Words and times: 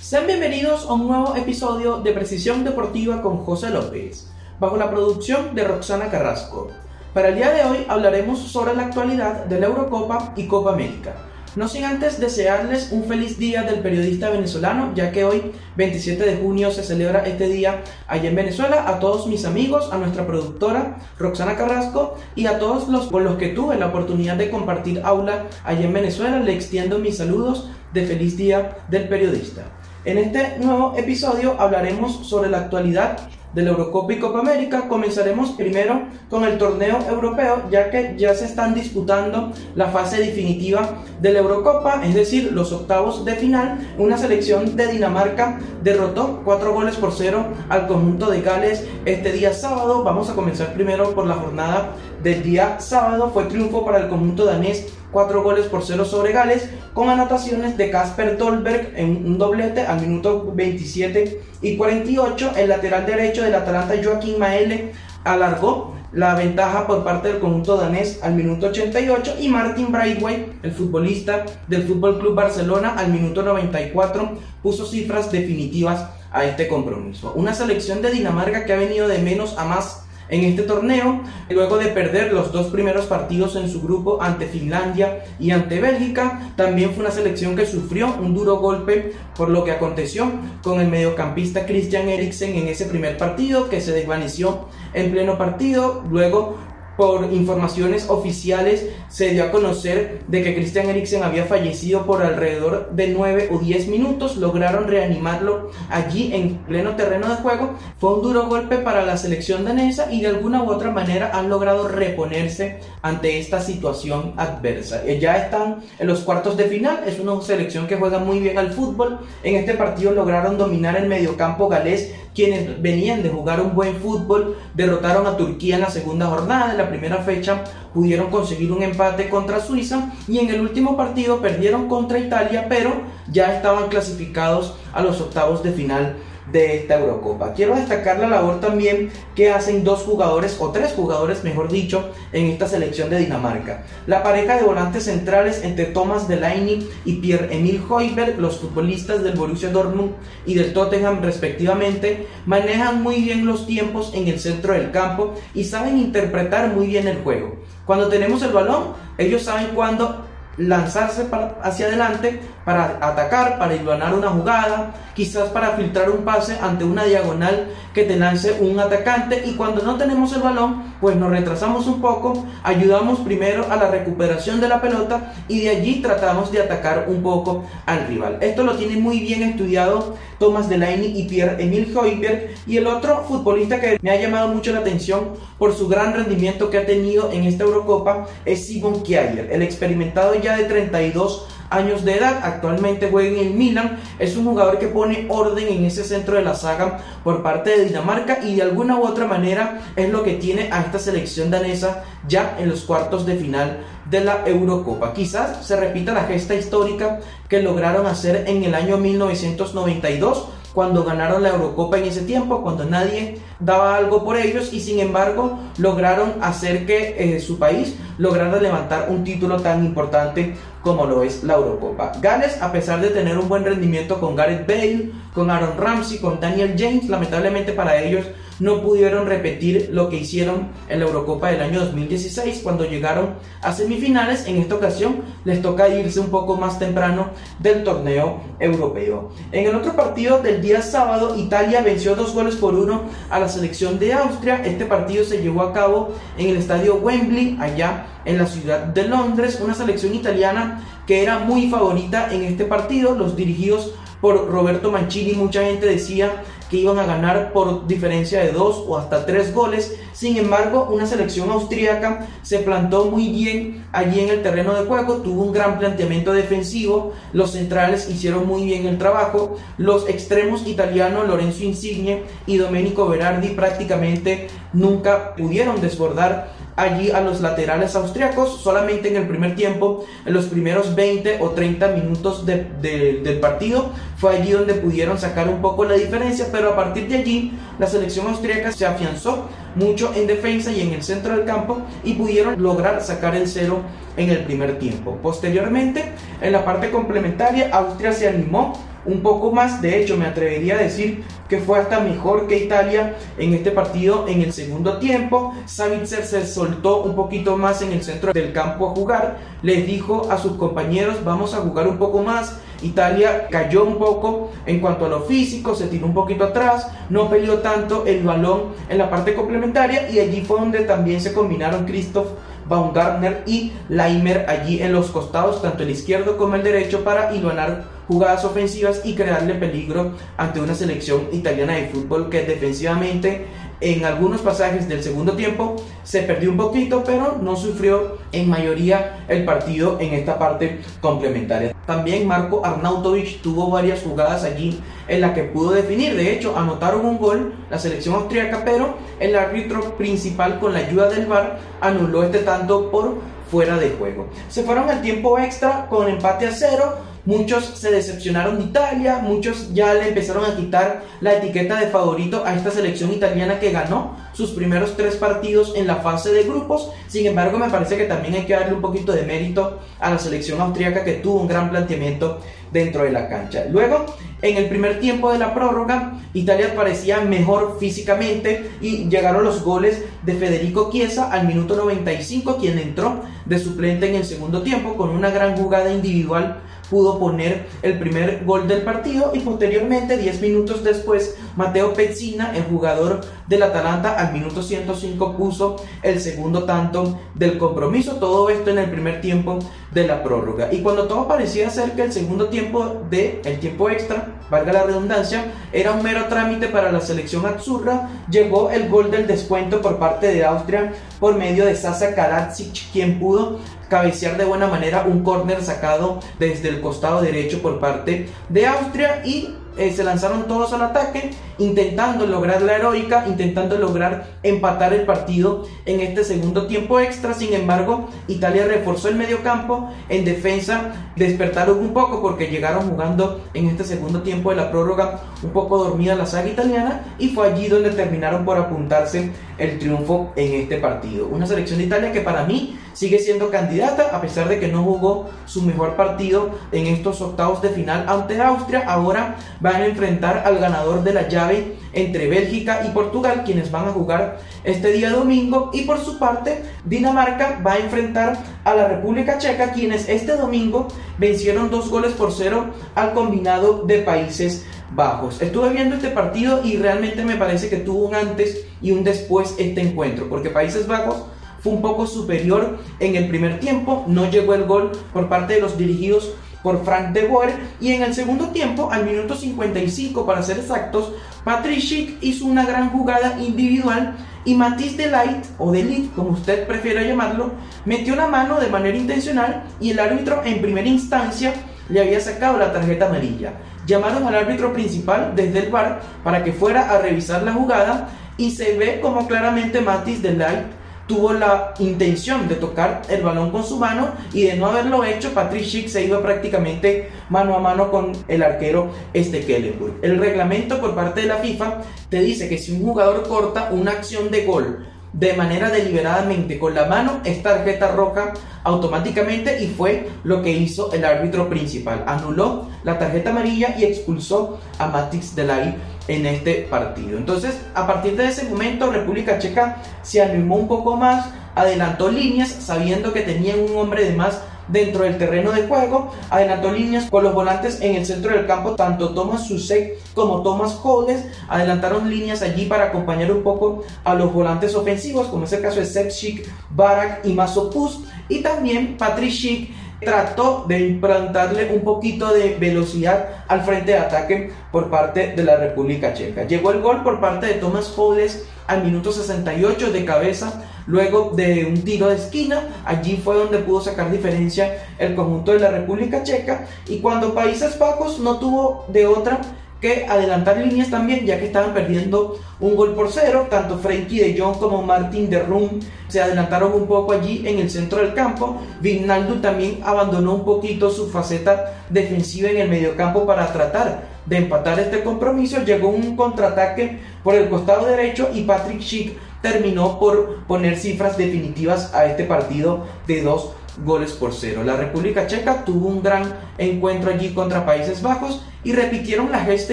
Sean 0.00 0.26
bienvenidos 0.26 0.86
a 0.86 0.92
un 0.92 1.08
nuevo 1.08 1.34
episodio 1.34 1.98
de 1.98 2.12
Precisión 2.12 2.64
Deportiva 2.64 3.20
con 3.20 3.38
José 3.38 3.68
López, 3.70 4.28
bajo 4.60 4.76
la 4.76 4.90
producción 4.90 5.54
de 5.56 5.64
Roxana 5.64 6.08
Carrasco. 6.08 6.68
Para 7.12 7.28
el 7.28 7.34
día 7.34 7.50
de 7.50 7.64
hoy 7.64 7.84
hablaremos 7.88 8.38
sobre 8.38 8.74
la 8.74 8.84
actualidad 8.84 9.44
de 9.46 9.60
la 9.60 9.66
Eurocopa 9.66 10.32
y 10.36 10.46
Copa 10.46 10.72
América. 10.72 11.16
No 11.56 11.66
sin 11.66 11.84
antes 11.84 12.20
desearles 12.20 12.92
un 12.92 13.04
feliz 13.04 13.38
día 13.38 13.64
del 13.64 13.80
periodista 13.80 14.30
venezolano, 14.30 14.92
ya 14.94 15.10
que 15.10 15.24
hoy, 15.24 15.50
27 15.76 16.24
de 16.24 16.36
junio, 16.36 16.70
se 16.70 16.84
celebra 16.84 17.26
este 17.26 17.48
día 17.48 17.82
allá 18.06 18.28
en 18.28 18.36
Venezuela. 18.36 18.88
A 18.88 19.00
todos 19.00 19.26
mis 19.26 19.44
amigos, 19.44 19.90
a 19.92 19.98
nuestra 19.98 20.26
productora 20.26 20.98
Roxana 21.18 21.56
Carrasco 21.56 22.16
y 22.36 22.46
a 22.46 22.60
todos 22.60 22.88
los 22.88 23.08
con 23.08 23.24
los 23.24 23.36
que 23.36 23.48
tuve 23.48 23.76
la 23.76 23.88
oportunidad 23.88 24.36
de 24.36 24.50
compartir 24.50 25.02
aula 25.04 25.46
allá 25.64 25.84
en 25.84 25.92
Venezuela, 25.92 26.38
le 26.38 26.54
extiendo 26.54 27.00
mis 27.00 27.16
saludos 27.16 27.68
de 27.92 28.06
feliz 28.06 28.36
día 28.36 28.78
del 28.88 29.08
periodista. 29.08 29.64
En 30.08 30.16
este 30.16 30.56
nuevo 30.58 30.94
episodio 30.96 31.56
hablaremos 31.60 32.26
sobre 32.26 32.48
la 32.48 32.60
actualidad 32.60 33.18
de 33.54 33.60
la 33.60 33.72
Eurocopa 33.72 34.14
y 34.14 34.18
Copa 34.18 34.38
América. 34.38 34.88
Comenzaremos 34.88 35.50
primero 35.50 36.00
con 36.30 36.44
el 36.44 36.56
torneo 36.56 36.98
europeo, 37.10 37.64
ya 37.70 37.90
que 37.90 38.14
ya 38.16 38.34
se 38.34 38.46
están 38.46 38.74
disputando 38.74 39.52
la 39.74 39.88
fase 39.88 40.16
definitiva 40.16 41.02
de 41.20 41.32
la 41.32 41.40
Eurocopa, 41.40 42.00
es 42.06 42.14
decir, 42.14 42.52
los 42.52 42.72
octavos 42.72 43.26
de 43.26 43.34
final. 43.34 43.78
Una 43.98 44.16
selección 44.16 44.76
de 44.76 44.86
Dinamarca 44.86 45.58
derrotó 45.82 46.40
4 46.42 46.72
goles 46.72 46.96
por 46.96 47.12
0 47.12 47.44
al 47.68 47.86
conjunto 47.86 48.30
de 48.30 48.40
Gales 48.40 48.86
este 49.04 49.32
día 49.32 49.52
sábado. 49.52 50.04
Vamos 50.04 50.30
a 50.30 50.34
comenzar 50.34 50.72
primero 50.72 51.14
por 51.14 51.26
la 51.26 51.34
jornada 51.34 51.90
del 52.22 52.42
día 52.42 52.80
sábado. 52.80 53.30
Fue 53.32 53.44
triunfo 53.44 53.84
para 53.84 53.98
el 53.98 54.08
conjunto 54.08 54.44
danés 54.44 54.86
4 55.12 55.42
goles 55.42 55.66
por 55.66 55.84
0 55.84 56.04
sobre 56.04 56.32
Gales, 56.32 56.68
con 56.92 57.08
anotaciones 57.08 57.76
de 57.76 57.90
Casper 57.90 58.36
Dolberg 58.36 58.92
en 58.96 59.26
un 59.26 59.38
doblete 59.38 59.82
al 59.82 60.00
minuto 60.00 60.52
27 60.54 61.40
y 61.62 61.76
48. 61.76 62.52
El 62.56 62.68
lateral 62.68 63.06
derecho 63.06 63.42
del 63.42 63.54
Atalanta, 63.54 63.94
Joaquín 64.02 64.38
Maele, 64.38 64.92
alargó 65.24 65.94
la 66.12 66.34
ventaja 66.34 66.86
por 66.86 67.04
parte 67.04 67.28
del 67.28 67.38
conjunto 67.38 67.76
danés 67.76 68.20
al 68.22 68.34
minuto 68.34 68.68
88 68.68 69.36
y 69.40 69.48
Martin 69.48 69.92
Braithwaite, 69.92 70.52
el 70.62 70.72
futbolista 70.72 71.44
del 71.66 71.82
Fútbol 71.82 72.18
Club 72.18 72.34
Barcelona, 72.34 72.94
al 72.96 73.12
minuto 73.12 73.42
94 73.42 74.32
puso 74.62 74.86
cifras 74.86 75.30
definitivas 75.30 76.06
a 76.32 76.44
este 76.44 76.68
compromiso. 76.68 77.32
Una 77.34 77.54
selección 77.54 78.00
de 78.02 78.10
Dinamarca 78.10 78.64
que 78.64 78.72
ha 78.72 78.76
venido 78.76 79.06
de 79.06 79.18
menos 79.18 79.56
a 79.58 79.64
más 79.64 80.07
en 80.28 80.44
este 80.44 80.62
torneo, 80.62 81.22
luego 81.50 81.78
de 81.78 81.86
perder 81.86 82.32
los 82.32 82.52
dos 82.52 82.68
primeros 82.68 83.06
partidos 83.06 83.56
en 83.56 83.68
su 83.68 83.80
grupo 83.80 84.22
ante 84.22 84.46
Finlandia 84.46 85.24
y 85.38 85.50
ante 85.50 85.80
Bélgica, 85.80 86.52
también 86.56 86.90
fue 86.90 87.04
una 87.04 87.10
selección 87.10 87.56
que 87.56 87.66
sufrió 87.66 88.14
un 88.20 88.34
duro 88.34 88.56
golpe 88.56 89.12
por 89.36 89.48
lo 89.48 89.64
que 89.64 89.72
aconteció 89.72 90.30
con 90.62 90.80
el 90.80 90.88
mediocampista 90.88 91.66
Christian 91.66 92.08
Eriksen 92.08 92.56
en 92.56 92.68
ese 92.68 92.86
primer 92.86 93.16
partido 93.16 93.68
que 93.68 93.80
se 93.80 93.92
desvaneció 93.92 94.68
en 94.94 95.10
pleno 95.10 95.38
partido, 95.38 96.04
luego 96.10 96.56
por 96.98 97.32
informaciones 97.32 98.10
oficiales 98.10 98.88
se 99.08 99.30
dio 99.30 99.44
a 99.44 99.50
conocer 99.52 100.18
de 100.26 100.42
que 100.42 100.56
Christian 100.56 100.90
Eriksen 100.90 101.22
había 101.22 101.44
fallecido 101.44 102.04
por 102.04 102.22
alrededor 102.22 102.90
de 102.90 103.06
9 103.06 103.50
o 103.52 103.58
10 103.58 103.86
minutos. 103.86 104.36
Lograron 104.36 104.88
reanimarlo 104.88 105.70
allí 105.90 106.34
en 106.34 106.56
pleno 106.56 106.96
terreno 106.96 107.28
de 107.28 107.36
juego. 107.36 107.74
Fue 108.00 108.14
un 108.14 108.22
duro 108.22 108.48
golpe 108.48 108.78
para 108.78 109.06
la 109.06 109.16
selección 109.16 109.64
danesa 109.64 110.10
y 110.10 110.22
de 110.22 110.26
alguna 110.26 110.64
u 110.64 110.72
otra 110.72 110.90
manera 110.90 111.30
han 111.32 111.48
logrado 111.48 111.86
reponerse 111.86 112.80
ante 113.00 113.38
esta 113.38 113.60
situación 113.60 114.34
adversa. 114.36 115.04
Eh, 115.06 115.20
ya 115.20 115.36
están 115.36 115.84
en 116.00 116.06
los 116.08 116.22
cuartos 116.22 116.56
de 116.56 116.64
final. 116.64 117.04
Es 117.06 117.20
una 117.20 117.40
selección 117.42 117.86
que 117.86 117.94
juega 117.94 118.18
muy 118.18 118.40
bien 118.40 118.58
al 118.58 118.72
fútbol. 118.72 119.20
En 119.44 119.54
este 119.54 119.74
partido 119.74 120.10
lograron 120.10 120.58
dominar 120.58 120.96
el 120.96 121.06
mediocampo 121.06 121.68
galés 121.68 122.12
quienes 122.34 122.80
venían 122.80 123.22
de 123.22 123.30
jugar 123.30 123.60
un 123.60 123.74
buen 123.74 123.96
fútbol, 123.96 124.56
derrotaron 124.74 125.26
a 125.26 125.36
Turquía 125.36 125.76
en 125.76 125.82
la 125.82 125.90
segunda 125.90 126.26
jornada, 126.26 126.72
en 126.72 126.78
la 126.78 126.88
primera 126.88 127.18
fecha 127.18 127.64
pudieron 127.92 128.30
conseguir 128.30 128.70
un 128.72 128.82
empate 128.82 129.28
contra 129.28 129.60
Suiza 129.60 130.12
y 130.28 130.38
en 130.38 130.48
el 130.50 130.60
último 130.60 130.96
partido 130.96 131.40
perdieron 131.40 131.88
contra 131.88 132.18
Italia, 132.18 132.66
pero 132.68 133.02
ya 133.30 133.56
estaban 133.56 133.88
clasificados 133.88 134.74
a 134.92 135.02
los 135.02 135.20
octavos 135.20 135.62
de 135.62 135.72
final 135.72 136.16
de 136.52 136.76
esta 136.76 136.98
Eurocopa. 136.98 137.52
Quiero 137.52 137.74
destacar 137.74 138.18
la 138.18 138.28
labor 138.28 138.60
también 138.60 139.10
que 139.34 139.50
hacen 139.50 139.84
dos 139.84 140.00
jugadores, 140.00 140.56
o 140.60 140.70
tres 140.70 140.92
jugadores 140.92 141.44
mejor 141.44 141.70
dicho, 141.70 142.10
en 142.32 142.46
esta 142.46 142.66
selección 142.66 143.10
de 143.10 143.18
Dinamarca. 143.18 143.84
La 144.06 144.22
pareja 144.22 144.56
de 144.56 144.64
volantes 144.64 145.04
centrales 145.04 145.62
entre 145.62 145.86
Thomas 145.86 146.28
Delaney 146.28 146.88
y 147.04 147.14
Pierre-Emil 147.14 147.82
Hoiberg, 147.88 148.38
los 148.38 148.58
futbolistas 148.58 149.22
del 149.22 149.36
Borussia 149.36 149.70
Dortmund 149.70 150.12
y 150.46 150.54
del 150.54 150.72
Tottenham 150.72 151.20
respectivamente, 151.22 152.26
manejan 152.46 153.02
muy 153.02 153.16
bien 153.16 153.46
los 153.46 153.66
tiempos 153.66 154.12
en 154.14 154.28
el 154.28 154.40
centro 154.40 154.72
del 154.72 154.90
campo 154.90 155.34
y 155.54 155.64
saben 155.64 155.98
interpretar 155.98 156.72
muy 156.74 156.86
bien 156.86 157.08
el 157.08 157.18
juego. 157.18 157.56
Cuando 157.84 158.08
tenemos 158.08 158.42
el 158.42 158.52
balón, 158.52 158.94
ellos 159.16 159.42
saben 159.42 159.68
cuándo 159.74 160.27
lanzarse 160.58 161.24
para, 161.24 161.56
hacia 161.62 161.86
adelante 161.86 162.40
para 162.64 162.98
atacar, 163.00 163.58
para 163.58 163.74
iluminar 163.74 164.12
una 164.12 164.28
jugada, 164.28 164.92
quizás 165.14 165.48
para 165.48 165.70
filtrar 165.70 166.10
un 166.10 166.18
pase 166.18 166.58
ante 166.60 166.84
una 166.84 167.04
diagonal 167.04 167.68
que 167.94 168.04
te 168.04 168.16
lance 168.16 168.58
un 168.60 168.78
atacante 168.78 169.42
y 169.46 169.54
cuando 169.54 169.82
no 169.82 169.96
tenemos 169.96 170.34
el 170.34 170.42
balón, 170.42 170.94
pues 171.00 171.16
nos 171.16 171.30
retrasamos 171.30 171.86
un 171.86 172.02
poco, 172.02 172.44
ayudamos 172.62 173.20
primero 173.20 173.66
a 173.70 173.76
la 173.76 173.90
recuperación 173.90 174.60
de 174.60 174.68
la 174.68 174.80
pelota 174.82 175.32
y 175.48 175.62
de 175.62 175.70
allí 175.70 176.02
tratamos 176.02 176.52
de 176.52 176.60
atacar 176.60 177.06
un 177.08 177.22
poco 177.22 177.64
al 177.86 178.06
rival. 178.06 178.36
Esto 178.42 178.64
lo 178.64 178.76
tiene 178.76 179.00
muy 179.00 179.20
bien 179.20 179.42
estudiado 179.42 180.14
Thomas 180.38 180.68
Delaney 180.68 181.18
y 181.18 181.26
Pierre-Emil 181.26 181.96
Hoiberg 181.96 182.50
y 182.66 182.76
el 182.76 182.86
otro 182.86 183.24
futbolista 183.24 183.80
que 183.80 183.98
me 184.02 184.10
ha 184.10 184.20
llamado 184.20 184.48
mucho 184.48 184.72
la 184.72 184.80
atención 184.80 185.30
por 185.58 185.74
su 185.74 185.88
gran 185.88 186.12
rendimiento 186.12 186.70
que 186.70 186.78
ha 186.78 186.86
tenido 186.86 187.32
en 187.32 187.44
esta 187.44 187.64
Eurocopa 187.64 188.26
es 188.44 188.66
Simon 188.66 189.02
Kjaer, 189.02 189.48
el 189.50 189.62
experimentado 189.62 190.34
ya 190.34 190.47
de 190.56 190.64
32 190.64 191.46
años 191.70 192.04
de 192.04 192.16
edad, 192.16 192.40
actualmente 192.42 193.08
juega 193.10 193.28
en 193.28 193.46
el 193.46 193.54
Milan, 193.54 193.98
es 194.18 194.36
un 194.36 194.46
jugador 194.46 194.78
que 194.78 194.88
pone 194.88 195.26
orden 195.28 195.68
en 195.68 195.84
ese 195.84 196.04
centro 196.04 196.36
de 196.36 196.42
la 196.42 196.54
saga 196.54 196.98
por 197.22 197.42
parte 197.42 197.70
de 197.70 197.84
Dinamarca 197.84 198.38
y 198.42 198.56
de 198.56 198.62
alguna 198.62 198.96
u 198.96 199.06
otra 199.06 199.26
manera 199.26 199.80
es 199.96 200.08
lo 200.10 200.22
que 200.22 200.34
tiene 200.34 200.70
a 200.72 200.80
esta 200.80 200.98
selección 200.98 201.50
danesa 201.50 202.04
ya 202.26 202.56
en 202.58 202.68
los 202.68 202.82
cuartos 202.82 203.26
de 203.26 203.36
final 203.36 203.80
de 204.10 204.20
la 204.20 204.44
Eurocopa. 204.46 205.12
Quizás 205.12 205.66
se 205.66 205.76
repita 205.76 206.14
la 206.14 206.24
gesta 206.24 206.54
histórica 206.54 207.20
que 207.48 207.62
lograron 207.62 208.06
hacer 208.06 208.44
en 208.46 208.64
el 208.64 208.74
año 208.74 208.96
1992 208.96 210.48
cuando 210.74 211.04
ganaron 211.04 211.42
la 211.42 211.50
Eurocopa 211.50 211.98
en 211.98 212.04
ese 212.04 212.22
tiempo, 212.22 212.62
cuando 212.62 212.84
nadie 212.84 213.38
daba 213.60 213.96
algo 213.96 214.24
por 214.24 214.36
ellos 214.36 214.72
y 214.72 214.80
sin 214.80 215.00
embargo 215.00 215.58
lograron 215.78 216.34
hacer 216.40 216.86
que 216.86 217.16
eh, 217.18 217.40
su 217.40 217.58
país 217.58 217.96
lograra 218.18 218.60
levantar 218.60 219.08
un 219.10 219.24
título 219.24 219.60
tan 219.60 219.84
importante 219.84 220.54
como 220.82 221.06
lo 221.06 221.22
es 221.22 221.42
la 221.44 221.54
Eurocopa. 221.54 222.12
Gales, 222.20 222.60
a 222.62 222.72
pesar 222.72 223.00
de 223.00 223.08
tener 223.08 223.38
un 223.38 223.48
buen 223.48 223.64
rendimiento 223.64 224.20
con 224.20 224.36
Gareth 224.36 224.66
Bale, 224.66 225.10
con 225.34 225.50
Aaron 225.50 225.76
Ramsey, 225.76 226.18
con 226.18 226.40
Daniel 226.40 226.74
James, 226.78 227.08
lamentablemente 227.08 227.72
para 227.72 228.00
ellos 228.00 228.26
no 228.60 228.82
pudieron 228.82 229.26
repetir 229.26 229.90
lo 229.92 230.08
que 230.08 230.16
hicieron 230.16 230.68
en 230.88 231.00
la 231.00 231.06
Eurocopa 231.06 231.50
del 231.50 231.62
año 231.62 231.80
2016 231.80 232.60
cuando 232.62 232.84
llegaron 232.84 233.34
a 233.62 233.72
semifinales. 233.72 234.46
En 234.46 234.56
esta 234.56 234.74
ocasión 234.74 235.22
les 235.44 235.62
toca 235.62 235.88
irse 235.88 236.20
un 236.20 236.28
poco 236.28 236.56
más 236.56 236.78
temprano 236.78 237.30
del 237.58 237.84
torneo 237.84 238.40
europeo. 238.58 239.30
En 239.52 239.66
el 239.66 239.74
otro 239.74 239.94
partido 239.94 240.40
del 240.40 240.60
día 240.60 240.82
sábado, 240.82 241.36
Italia 241.36 241.82
venció 241.82 242.16
dos 242.16 242.34
goles 242.34 242.56
por 242.56 242.74
uno 242.74 243.02
a 243.30 243.38
la 243.38 243.48
selección 243.48 243.98
de 243.98 244.12
Austria. 244.12 244.62
Este 244.64 244.84
partido 244.84 245.24
se 245.24 245.42
llevó 245.42 245.62
a 245.62 245.72
cabo 245.72 246.12
en 246.36 246.48
el 246.48 246.56
estadio 246.56 246.96
Wembley, 246.96 247.56
allá 247.60 248.06
en 248.24 248.38
la 248.38 248.46
ciudad 248.46 248.80
de 248.80 249.04
Londres. 249.06 249.60
Una 249.62 249.74
selección 249.74 250.14
italiana 250.14 250.84
que 251.06 251.22
era 251.22 251.38
muy 251.38 251.70
favorita 251.70 252.32
en 252.32 252.42
este 252.42 252.64
partido. 252.64 253.14
Los 253.14 253.36
dirigidos 253.36 253.92
por 254.20 254.50
Roberto 254.50 254.90
Mancini, 254.90 255.32
mucha 255.32 255.62
gente 255.62 255.86
decía 255.86 256.42
que 256.70 256.76
iban 256.76 256.98
a 256.98 257.06
ganar 257.06 257.52
por 257.52 257.86
diferencia 257.86 258.40
de 258.40 258.52
dos 258.52 258.84
o 258.86 258.98
hasta 258.98 259.26
tres 259.26 259.54
goles. 259.54 259.96
Sin 260.12 260.36
embargo, 260.36 260.88
una 260.90 261.06
selección 261.06 261.50
austríaca 261.50 262.26
se 262.42 262.58
plantó 262.58 263.06
muy 263.06 263.28
bien 263.28 263.86
allí 263.92 264.20
en 264.20 264.28
el 264.28 264.42
terreno 264.42 264.74
de 264.74 264.86
juego, 264.86 265.18
tuvo 265.18 265.42
un 265.42 265.52
gran 265.52 265.78
planteamiento 265.78 266.32
defensivo, 266.32 267.12
los 267.32 267.52
centrales 267.52 268.08
hicieron 268.10 268.46
muy 268.46 268.64
bien 268.64 268.86
el 268.86 268.98
trabajo, 268.98 269.56
los 269.76 270.08
extremos 270.08 270.66
italianos 270.66 271.28
Lorenzo 271.28 271.64
Insigne 271.64 272.22
y 272.46 272.58
Domenico 272.58 273.08
Berardi 273.08 273.48
prácticamente 273.48 274.48
nunca 274.72 275.34
pudieron 275.34 275.80
desbordar 275.80 276.52
allí 276.78 277.10
a 277.10 277.20
los 277.20 277.40
laterales 277.40 277.96
austriacos, 277.96 278.60
solamente 278.60 279.08
en 279.08 279.16
el 279.16 279.26
primer 279.26 279.56
tiempo, 279.56 280.06
en 280.24 280.32
los 280.32 280.46
primeros 280.46 280.94
20 280.94 281.38
o 281.40 281.50
30 281.50 281.88
minutos 281.88 282.46
del 282.46 283.38
partido, 283.40 283.90
fue 284.16 284.36
allí 284.36 284.52
donde 284.52 284.74
pudieron 284.74 285.18
sacar 285.18 285.48
un 285.48 285.60
poco 285.60 285.84
la 285.84 285.94
diferencia, 285.94 286.46
pero 286.52 286.70
a 286.70 286.76
partir 286.76 287.08
de 287.08 287.16
allí 287.16 287.52
la 287.78 287.86
selección 287.86 288.28
austriaca 288.28 288.72
se 288.72 288.86
afianzó 288.86 289.48
mucho 289.74 290.12
en 290.14 290.26
defensa 290.26 290.70
y 290.70 290.80
en 290.80 290.92
el 290.92 291.02
centro 291.02 291.36
del 291.36 291.44
campo 291.44 291.82
y 292.04 292.14
pudieron 292.14 292.60
lograr 292.62 293.02
sacar 293.02 293.34
el 293.34 293.48
cero 293.48 293.82
en 294.16 294.30
el 294.30 294.44
primer 294.44 294.78
tiempo. 294.78 295.18
Posteriormente, 295.22 296.12
en 296.40 296.52
la 296.52 296.64
parte 296.64 296.90
complementaria, 296.90 297.70
Austria 297.72 298.12
se 298.12 298.28
animó 298.28 298.72
un 299.08 299.20
poco 299.20 299.50
más. 299.50 299.82
De 299.82 300.00
hecho, 300.00 300.16
me 300.16 300.26
atrevería 300.26 300.74
a 300.74 300.78
decir 300.78 301.24
que 301.48 301.58
fue 301.58 301.78
hasta 301.78 302.00
mejor 302.00 302.46
que 302.46 302.58
Italia 302.58 303.16
en 303.38 303.54
este 303.54 303.70
partido 303.70 304.26
en 304.28 304.42
el 304.42 304.52
segundo 304.52 304.98
tiempo. 304.98 305.54
Savitzer 305.66 306.24
se 306.24 306.46
soltó 306.46 307.02
un 307.02 307.16
poquito 307.16 307.56
más 307.56 307.82
en 307.82 307.92
el 307.92 308.02
centro 308.02 308.32
del 308.32 308.52
campo 308.52 308.90
a 308.90 308.94
jugar. 308.94 309.38
Les 309.62 309.86
dijo 309.86 310.28
a 310.30 310.38
sus 310.38 310.52
compañeros, 310.52 311.24
vamos 311.24 311.54
a 311.54 311.58
jugar 311.58 311.88
un 311.88 311.98
poco 311.98 312.22
más. 312.22 312.58
Italia 312.82 313.48
cayó 313.50 313.84
un 313.84 313.98
poco 313.98 314.52
en 314.66 314.78
cuanto 314.78 315.06
a 315.06 315.08
lo 315.08 315.22
físico, 315.22 315.74
se 315.74 315.88
tiró 315.88 316.06
un 316.06 316.14
poquito 316.14 316.44
atrás, 316.44 316.88
no 317.10 317.28
peleó 317.28 317.58
tanto 317.58 318.04
el 318.06 318.22
balón 318.22 318.74
en 318.88 318.98
la 318.98 319.10
parte 319.10 319.34
complementaria 319.34 320.08
y 320.08 320.20
allí 320.20 320.42
fue 320.42 320.60
donde 320.60 320.80
también 320.80 321.20
se 321.20 321.32
combinaron 321.32 321.86
Christoph 321.86 322.28
Baumgartner 322.68 323.42
y 323.46 323.72
Laimer 323.88 324.46
allí 324.48 324.80
en 324.80 324.92
los 324.92 325.10
costados, 325.10 325.62
tanto 325.62 325.82
el 325.82 325.90
izquierdo 325.90 326.36
como 326.36 326.54
el 326.54 326.62
derecho, 326.62 327.02
para 327.02 327.34
iluminar 327.34 327.97
jugadas 328.08 328.44
ofensivas 328.44 329.02
y 329.04 329.14
crearle 329.14 329.54
peligro 329.54 330.12
ante 330.36 330.60
una 330.60 330.74
selección 330.74 331.28
italiana 331.30 331.74
de 331.74 331.88
fútbol 331.88 332.30
que 332.30 332.42
defensivamente 332.42 333.46
en 333.80 334.04
algunos 334.04 334.40
pasajes 334.40 334.88
del 334.88 335.04
segundo 335.04 335.34
tiempo 335.34 335.76
se 336.02 336.22
perdió 336.22 336.50
un 336.50 336.56
poquito, 336.56 337.04
pero 337.04 337.38
no 337.40 337.54
sufrió 337.54 338.18
en 338.32 338.48
mayoría 338.48 339.24
el 339.28 339.44
partido 339.44 339.98
en 340.00 340.14
esta 340.14 340.38
parte 340.38 340.80
complementaria. 341.00 341.74
También 341.86 342.26
Marco 342.26 342.64
Arnautovic 342.64 343.40
tuvo 343.40 343.70
varias 343.70 344.02
jugadas 344.02 344.42
allí 344.42 344.80
en 345.06 345.20
las 345.20 345.32
que 345.32 345.44
pudo 345.44 345.70
definir. 345.70 346.16
De 346.16 346.32
hecho, 346.32 346.56
anotaron 346.58 347.06
un 347.06 347.18
gol 347.18 347.54
la 347.70 347.78
selección 347.78 348.16
austríaca, 348.16 348.62
pero 348.64 348.96
el 349.20 349.36
árbitro 349.36 349.96
principal 349.96 350.58
con 350.58 350.72
la 350.72 350.80
ayuda 350.80 351.08
del 351.08 351.26
VAR 351.26 351.58
anuló 351.80 352.24
este 352.24 352.40
tanto 352.40 352.90
por 352.90 353.18
fuera 353.50 353.76
de 353.76 353.90
juego. 353.90 354.28
Se 354.48 354.64
fueron 354.64 354.90
al 354.90 355.02
tiempo 355.02 355.38
extra 355.38 355.86
con 355.88 356.08
empate 356.08 356.46
a 356.46 356.52
cero. 356.52 356.96
Muchos 357.28 357.66
se 357.74 357.90
decepcionaron 357.90 358.56
de 358.56 358.64
Italia, 358.64 359.18
muchos 359.18 359.74
ya 359.74 359.92
le 359.92 360.08
empezaron 360.08 360.46
a 360.46 360.56
quitar 360.56 361.02
la 361.20 361.34
etiqueta 361.34 361.78
de 361.78 361.88
favorito 361.88 362.42
a 362.46 362.54
esta 362.54 362.70
selección 362.70 363.12
italiana 363.12 363.60
que 363.60 363.70
ganó 363.70 364.16
sus 364.32 364.52
primeros 364.52 364.96
tres 364.96 365.16
partidos 365.16 365.74
en 365.76 365.86
la 365.86 365.96
fase 365.96 366.32
de 366.32 366.44
grupos. 366.44 366.90
Sin 367.06 367.26
embargo, 367.26 367.58
me 367.58 367.68
parece 367.68 367.98
que 367.98 368.06
también 368.06 368.32
hay 368.32 368.46
que 368.46 368.54
darle 368.54 368.72
un 368.72 368.80
poquito 368.80 369.12
de 369.12 369.24
mérito 369.24 369.78
a 370.00 370.08
la 370.08 370.18
selección 370.18 370.58
austríaca 370.58 371.04
que 371.04 371.16
tuvo 371.16 371.42
un 371.42 371.48
gran 371.48 371.68
planteamiento 371.68 372.40
dentro 372.72 373.04
de 373.04 373.12
la 373.12 373.28
cancha. 373.28 373.66
Luego, 373.70 374.06
en 374.40 374.56
el 374.56 374.70
primer 374.70 374.98
tiempo 374.98 375.30
de 375.30 375.38
la 375.38 375.52
prórroga, 375.52 376.14
Italia 376.32 376.74
parecía 376.74 377.20
mejor 377.20 377.76
físicamente 377.78 378.70
y 378.80 379.06
llegaron 379.10 379.44
los 379.44 379.62
goles 379.62 380.02
de 380.22 380.32
Federico 380.32 380.88
Chiesa 380.90 381.30
al 381.30 381.46
minuto 381.46 381.76
95, 381.76 382.56
quien 382.56 382.78
entró 382.78 383.20
de 383.44 383.58
suplente 383.58 384.08
en 384.08 384.14
el 384.14 384.24
segundo 384.24 384.62
tiempo 384.62 384.96
con 384.96 385.10
una 385.10 385.28
gran 385.28 385.56
jugada 385.58 385.92
individual 385.92 386.62
pudo 386.90 387.18
poner 387.18 387.66
el 387.82 387.98
primer 387.98 388.44
gol 388.44 388.68
del 388.68 388.82
partido 388.82 389.32
y 389.34 389.40
posteriormente 389.40 390.16
10 390.16 390.40
minutos 390.40 390.84
después 390.84 391.36
Mateo 391.56 391.92
Pezzina, 391.92 392.56
el 392.56 392.64
jugador 392.64 393.20
del 393.46 393.62
Atalanta, 393.62 394.14
al 394.14 394.32
minuto 394.32 394.62
105 394.62 395.36
puso 395.36 395.76
el 396.02 396.20
segundo 396.20 396.64
tanto 396.64 397.18
del 397.34 397.58
compromiso, 397.58 398.16
todo 398.16 398.50
esto 398.50 398.70
en 398.70 398.78
el 398.78 398.90
primer 398.90 399.20
tiempo 399.20 399.58
de 399.90 400.06
la 400.06 400.22
prórroga. 400.22 400.68
Y 400.72 400.82
cuando 400.82 401.06
todo 401.06 401.26
parecía 401.26 401.70
ser 401.70 401.92
que 401.92 402.02
el 402.02 402.12
segundo 402.12 402.48
tiempo 402.48 403.02
de 403.08 403.40
el 403.44 403.58
tiempo 403.58 403.88
extra, 403.88 404.40
valga 404.50 404.72
la 404.72 404.82
redundancia, 404.84 405.46
era 405.72 405.92
un 405.92 406.02
mero 406.02 406.26
trámite 406.28 406.68
para 406.68 406.92
la 406.92 407.00
selección 407.00 407.46
azzurra, 407.46 408.08
llegó 408.30 408.70
el 408.70 408.88
gol 408.88 409.10
del 409.10 409.26
descuento 409.26 409.80
por 409.80 409.98
parte 409.98 410.28
de 410.28 410.44
Austria 410.44 410.92
por 411.20 411.36
medio 411.36 411.64
de 411.64 411.74
Sasa 411.74 412.14
Karadzic, 412.14 412.92
quien 412.92 413.18
pudo 413.18 413.58
cabecear 413.88 414.36
de 414.36 414.44
buena 414.44 414.66
manera 414.66 415.04
un 415.06 415.22
córner 415.22 415.62
sacado 415.62 416.20
desde 416.38 416.68
el 416.68 416.80
costado 416.80 417.22
derecho 417.22 417.62
por 417.62 417.80
parte 417.80 418.28
de 418.48 418.66
Austria 418.66 419.22
y 419.24 419.54
eh, 419.78 419.92
se 419.92 420.04
lanzaron 420.04 420.48
todos 420.48 420.72
al 420.72 420.82
ataque, 420.82 421.30
intentando 421.58 422.26
lograr 422.26 422.62
la 422.62 422.76
heroica, 422.76 423.24
intentando 423.28 423.78
lograr 423.78 424.26
empatar 424.42 424.92
el 424.92 425.02
partido 425.02 425.66
en 425.86 426.00
este 426.00 426.24
segundo 426.24 426.66
tiempo 426.66 427.00
extra. 427.00 427.32
Sin 427.32 427.54
embargo, 427.54 428.08
Italia 428.26 428.66
reforzó 428.66 429.08
el 429.08 429.14
medio 429.14 429.42
campo, 429.42 429.90
en 430.08 430.24
defensa 430.24 430.92
despertaron 431.16 431.78
un 431.78 431.92
poco 431.92 432.22
porque 432.22 432.48
llegaron 432.48 432.88
jugando 432.90 433.40
en 433.54 433.68
este 433.68 433.84
segundo 433.84 434.22
tiempo 434.22 434.50
de 434.50 434.56
la 434.56 434.70
prórroga 434.70 435.20
un 435.42 435.50
poco 435.50 435.78
dormida 435.78 436.14
la 436.14 436.26
saga 436.26 436.48
italiana 436.48 437.02
y 437.18 437.30
fue 437.30 437.48
allí 437.48 437.68
donde 437.68 437.90
terminaron 437.90 438.44
por 438.44 438.56
apuntarse 438.56 439.30
el 439.58 439.78
triunfo 439.78 440.32
en 440.36 440.62
este 440.62 440.76
partido. 440.78 441.28
Una 441.28 441.46
selección 441.46 441.78
de 441.78 441.86
Italia 441.86 442.12
que 442.12 442.20
para 442.20 442.44
mí 442.44 442.78
sigue 442.92 443.18
siendo 443.18 443.50
candidata 443.50 444.10
a 444.12 444.20
pesar 444.20 444.48
de 444.48 444.58
que 444.58 444.68
no 444.68 444.82
jugó 444.82 445.30
su 445.46 445.62
mejor 445.62 445.94
partido 445.94 446.50
en 446.72 446.86
estos 446.86 447.20
octavos 447.20 447.62
de 447.62 447.68
final 447.70 448.06
ante 448.08 448.40
Austria. 448.40 448.84
Ahora 448.86 449.36
van 449.60 449.82
a 449.82 449.86
enfrentar 449.86 450.42
al 450.44 450.58
ganador 450.58 451.04
de 451.04 451.12
la 451.12 451.28
llave 451.28 451.76
entre 451.92 452.28
Bélgica 452.28 452.82
y 452.86 452.90
Portugal, 452.90 453.42
quienes 453.44 453.70
van 453.70 453.88
a 453.88 453.92
jugar 453.92 454.38
este 454.64 454.92
día 454.92 455.10
domingo. 455.10 455.70
Y 455.72 455.82
por 455.82 455.98
su 455.98 456.18
parte, 456.18 456.62
Dinamarca 456.84 457.60
va 457.64 457.74
a 457.74 457.78
enfrentar 457.78 458.36
a 458.64 458.74
la 458.74 458.88
República 458.88 459.38
Checa, 459.38 459.72
quienes 459.72 460.08
este 460.08 460.36
domingo 460.36 460.88
vencieron 461.18 461.70
dos 461.70 461.88
goles 461.88 462.12
por 462.12 462.32
cero 462.32 462.66
al 462.94 463.12
combinado 463.12 463.84
de 463.84 463.98
Países 464.00 464.66
Bajos. 464.98 465.40
Estuve 465.40 465.70
viendo 465.70 465.94
este 465.94 466.08
partido 466.08 466.60
y 466.64 466.76
realmente 466.76 467.24
me 467.24 467.36
parece 467.36 467.68
que 467.68 467.76
tuvo 467.76 468.08
un 468.08 468.16
antes 468.16 468.66
y 468.82 468.90
un 468.90 469.04
después 469.04 469.54
este 469.56 469.80
encuentro, 469.80 470.28
porque 470.28 470.50
Países 470.50 470.88
Bajos 470.88 471.22
fue 471.60 471.72
un 471.72 471.80
poco 471.80 472.08
superior 472.08 472.80
en 472.98 473.14
el 473.14 473.28
primer 473.28 473.60
tiempo, 473.60 474.04
no 474.08 474.28
llegó 474.28 474.54
el 474.54 474.64
gol 474.64 474.90
por 475.12 475.28
parte 475.28 475.54
de 475.54 475.60
los 475.60 475.78
dirigidos 475.78 476.32
por 476.64 476.84
Frank 476.84 477.12
de 477.12 477.28
Boer 477.28 477.54
y 477.80 477.92
en 477.92 478.02
el 478.02 478.12
segundo 478.12 478.48
tiempo, 478.48 478.90
al 478.90 479.04
minuto 479.04 479.36
55 479.36 480.26
para 480.26 480.42
ser 480.42 480.58
exactos, 480.58 481.12
Patrick 481.44 481.78
Schick 481.78 482.16
hizo 482.20 482.46
una 482.46 482.66
gran 482.66 482.90
jugada 482.90 483.40
individual 483.40 484.16
y 484.44 484.56
Matisse 484.56 484.96
Delight, 484.96 485.44
o 485.58 485.70
Delit, 485.70 486.12
como 486.14 486.30
usted 486.30 486.66
prefiera 486.66 487.02
llamarlo, 487.02 487.52
metió 487.84 488.16
la 488.16 488.26
mano 488.26 488.58
de 488.58 488.66
manera 488.66 488.96
intencional 488.96 489.62
y 489.80 489.90
el 489.90 490.00
árbitro 490.00 490.42
en 490.44 490.60
primera 490.60 490.88
instancia 490.88 491.54
le 491.88 492.00
había 492.00 492.20
sacado 492.20 492.58
la 492.58 492.72
tarjeta 492.72 493.06
amarilla. 493.06 493.52
Llamaron 493.88 494.26
al 494.26 494.34
árbitro 494.34 494.74
principal 494.74 495.32
desde 495.34 495.60
el 495.60 495.70
bar 495.70 496.02
para 496.22 496.44
que 496.44 496.52
fuera 496.52 496.90
a 496.90 496.98
revisar 496.98 497.42
la 497.42 497.54
jugada 497.54 498.10
y 498.36 498.50
se 498.50 498.76
ve 498.76 499.00
como 499.00 499.26
claramente 499.26 499.80
Matisse 499.80 500.20
Delight 500.20 500.66
tuvo 501.06 501.32
la 501.32 501.72
intención 501.78 502.48
de 502.48 502.56
tocar 502.56 503.00
el 503.08 503.22
balón 503.22 503.50
con 503.50 503.64
su 503.64 503.78
mano 503.78 504.10
y 504.34 504.42
de 504.42 504.56
no 504.56 504.66
haberlo 504.66 505.04
hecho, 505.04 505.32
Patrick 505.32 505.64
Schick 505.64 505.88
se 505.88 506.04
iba 506.04 506.20
prácticamente 506.20 507.08
mano 507.30 507.56
a 507.56 507.60
mano 507.60 507.90
con 507.90 508.12
el 508.28 508.42
arquero 508.42 508.90
este 509.14 509.40
Kellenburg. 509.40 509.94
El 510.02 510.18
reglamento 510.18 510.78
por 510.82 510.94
parte 510.94 511.22
de 511.22 511.28
la 511.28 511.36
FIFA 511.36 511.78
te 512.10 512.20
dice 512.20 512.46
que 512.46 512.58
si 512.58 512.72
un 512.72 512.82
jugador 512.82 513.26
corta 513.26 513.70
una 513.72 513.92
acción 513.92 514.30
de 514.30 514.44
gol 514.44 514.86
de 515.12 515.32
manera 515.32 515.70
deliberadamente 515.70 516.58
con 516.58 516.74
la 516.74 516.84
mano 516.84 517.20
es 517.24 517.42
tarjeta 517.42 517.92
roja 517.92 518.34
automáticamente 518.64 519.62
y 519.62 519.68
fue 519.68 520.08
lo 520.24 520.42
que 520.42 520.50
hizo 520.50 520.92
el 520.92 521.04
árbitro 521.04 521.48
principal. 521.48 522.04
Anuló 522.06 522.68
la 522.84 522.98
tarjeta 522.98 523.30
amarilla 523.30 523.74
y 523.78 523.84
expulsó 523.84 524.60
a 524.78 524.88
Matix 524.88 525.34
Delay 525.34 525.76
en 526.08 526.26
este 526.26 526.66
partido. 526.70 527.18
Entonces, 527.18 527.60
a 527.74 527.86
partir 527.86 528.16
de 528.16 528.26
ese 528.26 528.48
momento, 528.48 528.90
República 528.90 529.38
Checa 529.38 529.76
se 530.02 530.22
animó 530.22 530.56
un 530.56 530.68
poco 530.68 530.96
más, 530.96 531.26
adelantó 531.58 532.10
líneas 532.10 532.48
sabiendo 532.48 533.12
que 533.12 533.22
tenían 533.22 533.60
un 533.60 533.76
hombre 533.76 534.04
de 534.04 534.16
más 534.16 534.40
dentro 534.68 535.04
del 535.04 535.18
terreno 535.18 535.52
de 535.52 535.66
juego, 535.66 536.12
adelantó 536.30 536.70
líneas 536.70 537.10
con 537.10 537.24
los 537.24 537.34
volantes 537.34 537.80
en 537.80 537.96
el 537.96 538.06
centro 538.06 538.32
del 538.32 538.46
campo, 538.46 538.74
tanto 538.76 539.14
Thomas 539.14 539.46
Susek 539.46 539.98
como 540.14 540.42
Thomas 540.42 540.78
Holles 540.82 541.24
adelantaron 541.48 542.10
líneas 542.10 542.42
allí 542.42 542.66
para 542.66 542.84
acompañar 542.84 543.32
un 543.32 543.42
poco 543.42 543.84
a 544.04 544.14
los 544.14 544.32
volantes 544.32 544.74
ofensivos, 544.74 545.28
como 545.28 545.44
es 545.44 545.52
el 545.52 545.62
caso 545.62 545.80
de 545.80 545.86
Sepchik, 545.86 546.46
Barak 546.70 547.24
y 547.24 547.32
Masopus, 547.32 548.00
y 548.28 548.40
también 548.40 548.96
Patrick 548.98 549.70
trató 550.00 550.64
de 550.68 550.80
implantarle 550.80 551.72
un 551.72 551.80
poquito 551.80 552.32
de 552.32 552.54
velocidad 552.54 553.44
al 553.48 553.62
frente 553.62 553.92
de 553.92 553.98
ataque 553.98 554.52
por 554.70 554.90
parte 554.90 555.32
de 555.34 555.42
la 555.42 555.56
República 555.56 556.14
Checa. 556.14 556.44
Llegó 556.44 556.70
el 556.70 556.80
gol 556.80 557.02
por 557.02 557.20
parte 557.20 557.46
de 557.46 557.54
Thomas 557.54 557.92
Holles 557.96 558.46
al 558.66 558.84
minuto 558.84 559.10
68 559.12 559.90
de 559.90 560.04
cabeza, 560.04 560.62
luego 560.88 561.32
de 561.36 561.66
un 561.66 561.82
tiro 561.82 562.08
de 562.08 562.16
esquina. 562.16 562.82
Allí 562.84 563.20
fue 563.22 563.36
donde 563.36 563.58
pudo 563.58 563.80
sacar 563.80 564.10
diferencia 564.10 564.86
el 564.98 565.14
conjunto 565.14 565.52
de 565.52 565.60
la 565.60 565.70
República 565.70 566.24
Checa. 566.24 566.66
Y 566.88 566.98
cuando 566.98 567.34
Países 567.34 567.78
Bajos 567.78 568.18
no 568.18 568.38
tuvo 568.38 568.86
de 568.88 569.06
otra 569.06 569.40
que 569.80 570.06
adelantar 570.08 570.58
líneas 570.58 570.90
también, 570.90 571.24
ya 571.24 571.38
que 571.38 571.46
estaban 571.46 571.72
perdiendo 571.72 572.36
un 572.58 572.74
gol 572.74 572.94
por 572.94 573.12
cero. 573.12 573.46
Tanto 573.48 573.78
Frankie 573.78 574.18
de 574.18 574.38
Jong 574.38 574.58
como 574.58 574.82
Martin 574.82 575.30
de 575.30 575.40
Rum 575.40 575.80
se 576.08 576.20
adelantaron 576.20 576.72
un 576.72 576.86
poco 576.86 577.12
allí 577.12 577.46
en 577.46 577.60
el 577.60 577.70
centro 577.70 577.98
del 577.98 578.14
campo. 578.14 578.60
Vignaldo 578.80 579.34
también 579.36 579.80
abandonó 579.84 580.34
un 580.34 580.44
poquito 580.44 580.90
su 580.90 581.08
faceta 581.08 581.74
defensiva 581.90 582.50
en 582.50 582.58
el 582.58 582.68
mediocampo 582.68 583.24
para 583.24 583.52
tratar 583.52 584.18
de 584.26 584.36
empatar 584.36 584.80
este 584.80 585.04
compromiso. 585.04 585.62
Llegó 585.62 585.90
un 585.90 586.16
contraataque 586.16 586.98
por 587.22 587.36
el 587.36 587.48
costado 587.48 587.86
derecho 587.86 588.30
y 588.34 588.42
Patrick 588.42 588.80
Schick 588.80 589.27
terminó 589.42 589.98
por 589.98 590.44
poner 590.46 590.76
cifras 590.76 591.16
definitivas 591.16 591.94
a 591.94 592.06
este 592.06 592.24
partido 592.24 592.86
de 593.06 593.22
2 593.22 593.52
goles 593.84 594.12
por 594.12 594.34
cero. 594.34 594.62
La 594.64 594.76
República 594.76 595.26
Checa 595.26 595.64
tuvo 595.64 595.88
un 595.88 596.02
gran 596.02 596.34
encuentro 596.58 597.10
allí 597.10 597.32
contra 597.32 597.64
Países 597.64 598.02
Bajos 598.02 598.42
y 598.64 598.72
repitieron 598.72 599.30
la 599.30 599.40
gesta 599.40 599.72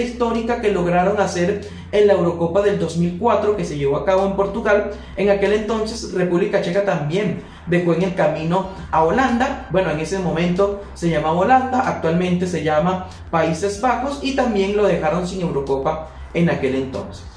histórica 0.00 0.60
que 0.60 0.70
lograron 0.70 1.20
hacer 1.20 1.68
en 1.90 2.06
la 2.06 2.14
Eurocopa 2.14 2.62
del 2.62 2.78
2004 2.78 3.56
que 3.56 3.64
se 3.64 3.76
llevó 3.76 3.96
a 3.96 4.04
cabo 4.04 4.26
en 4.26 4.36
Portugal. 4.36 4.92
En 5.16 5.30
aquel 5.30 5.54
entonces 5.54 6.12
República 6.12 6.62
Checa 6.62 6.84
también 6.84 7.42
dejó 7.66 7.94
en 7.94 8.02
el 8.02 8.14
camino 8.14 8.68
a 8.92 9.02
Holanda. 9.02 9.66
Bueno, 9.70 9.90
en 9.90 10.00
ese 10.00 10.18
momento 10.18 10.82
se 10.94 11.10
llamaba 11.10 11.38
Holanda, 11.38 11.88
actualmente 11.88 12.46
se 12.46 12.62
llama 12.62 13.08
Países 13.30 13.80
Bajos 13.80 14.20
y 14.22 14.36
también 14.36 14.76
lo 14.76 14.86
dejaron 14.86 15.26
sin 15.26 15.40
Eurocopa 15.40 16.10
en 16.32 16.50
aquel 16.50 16.76
entonces. 16.76 17.35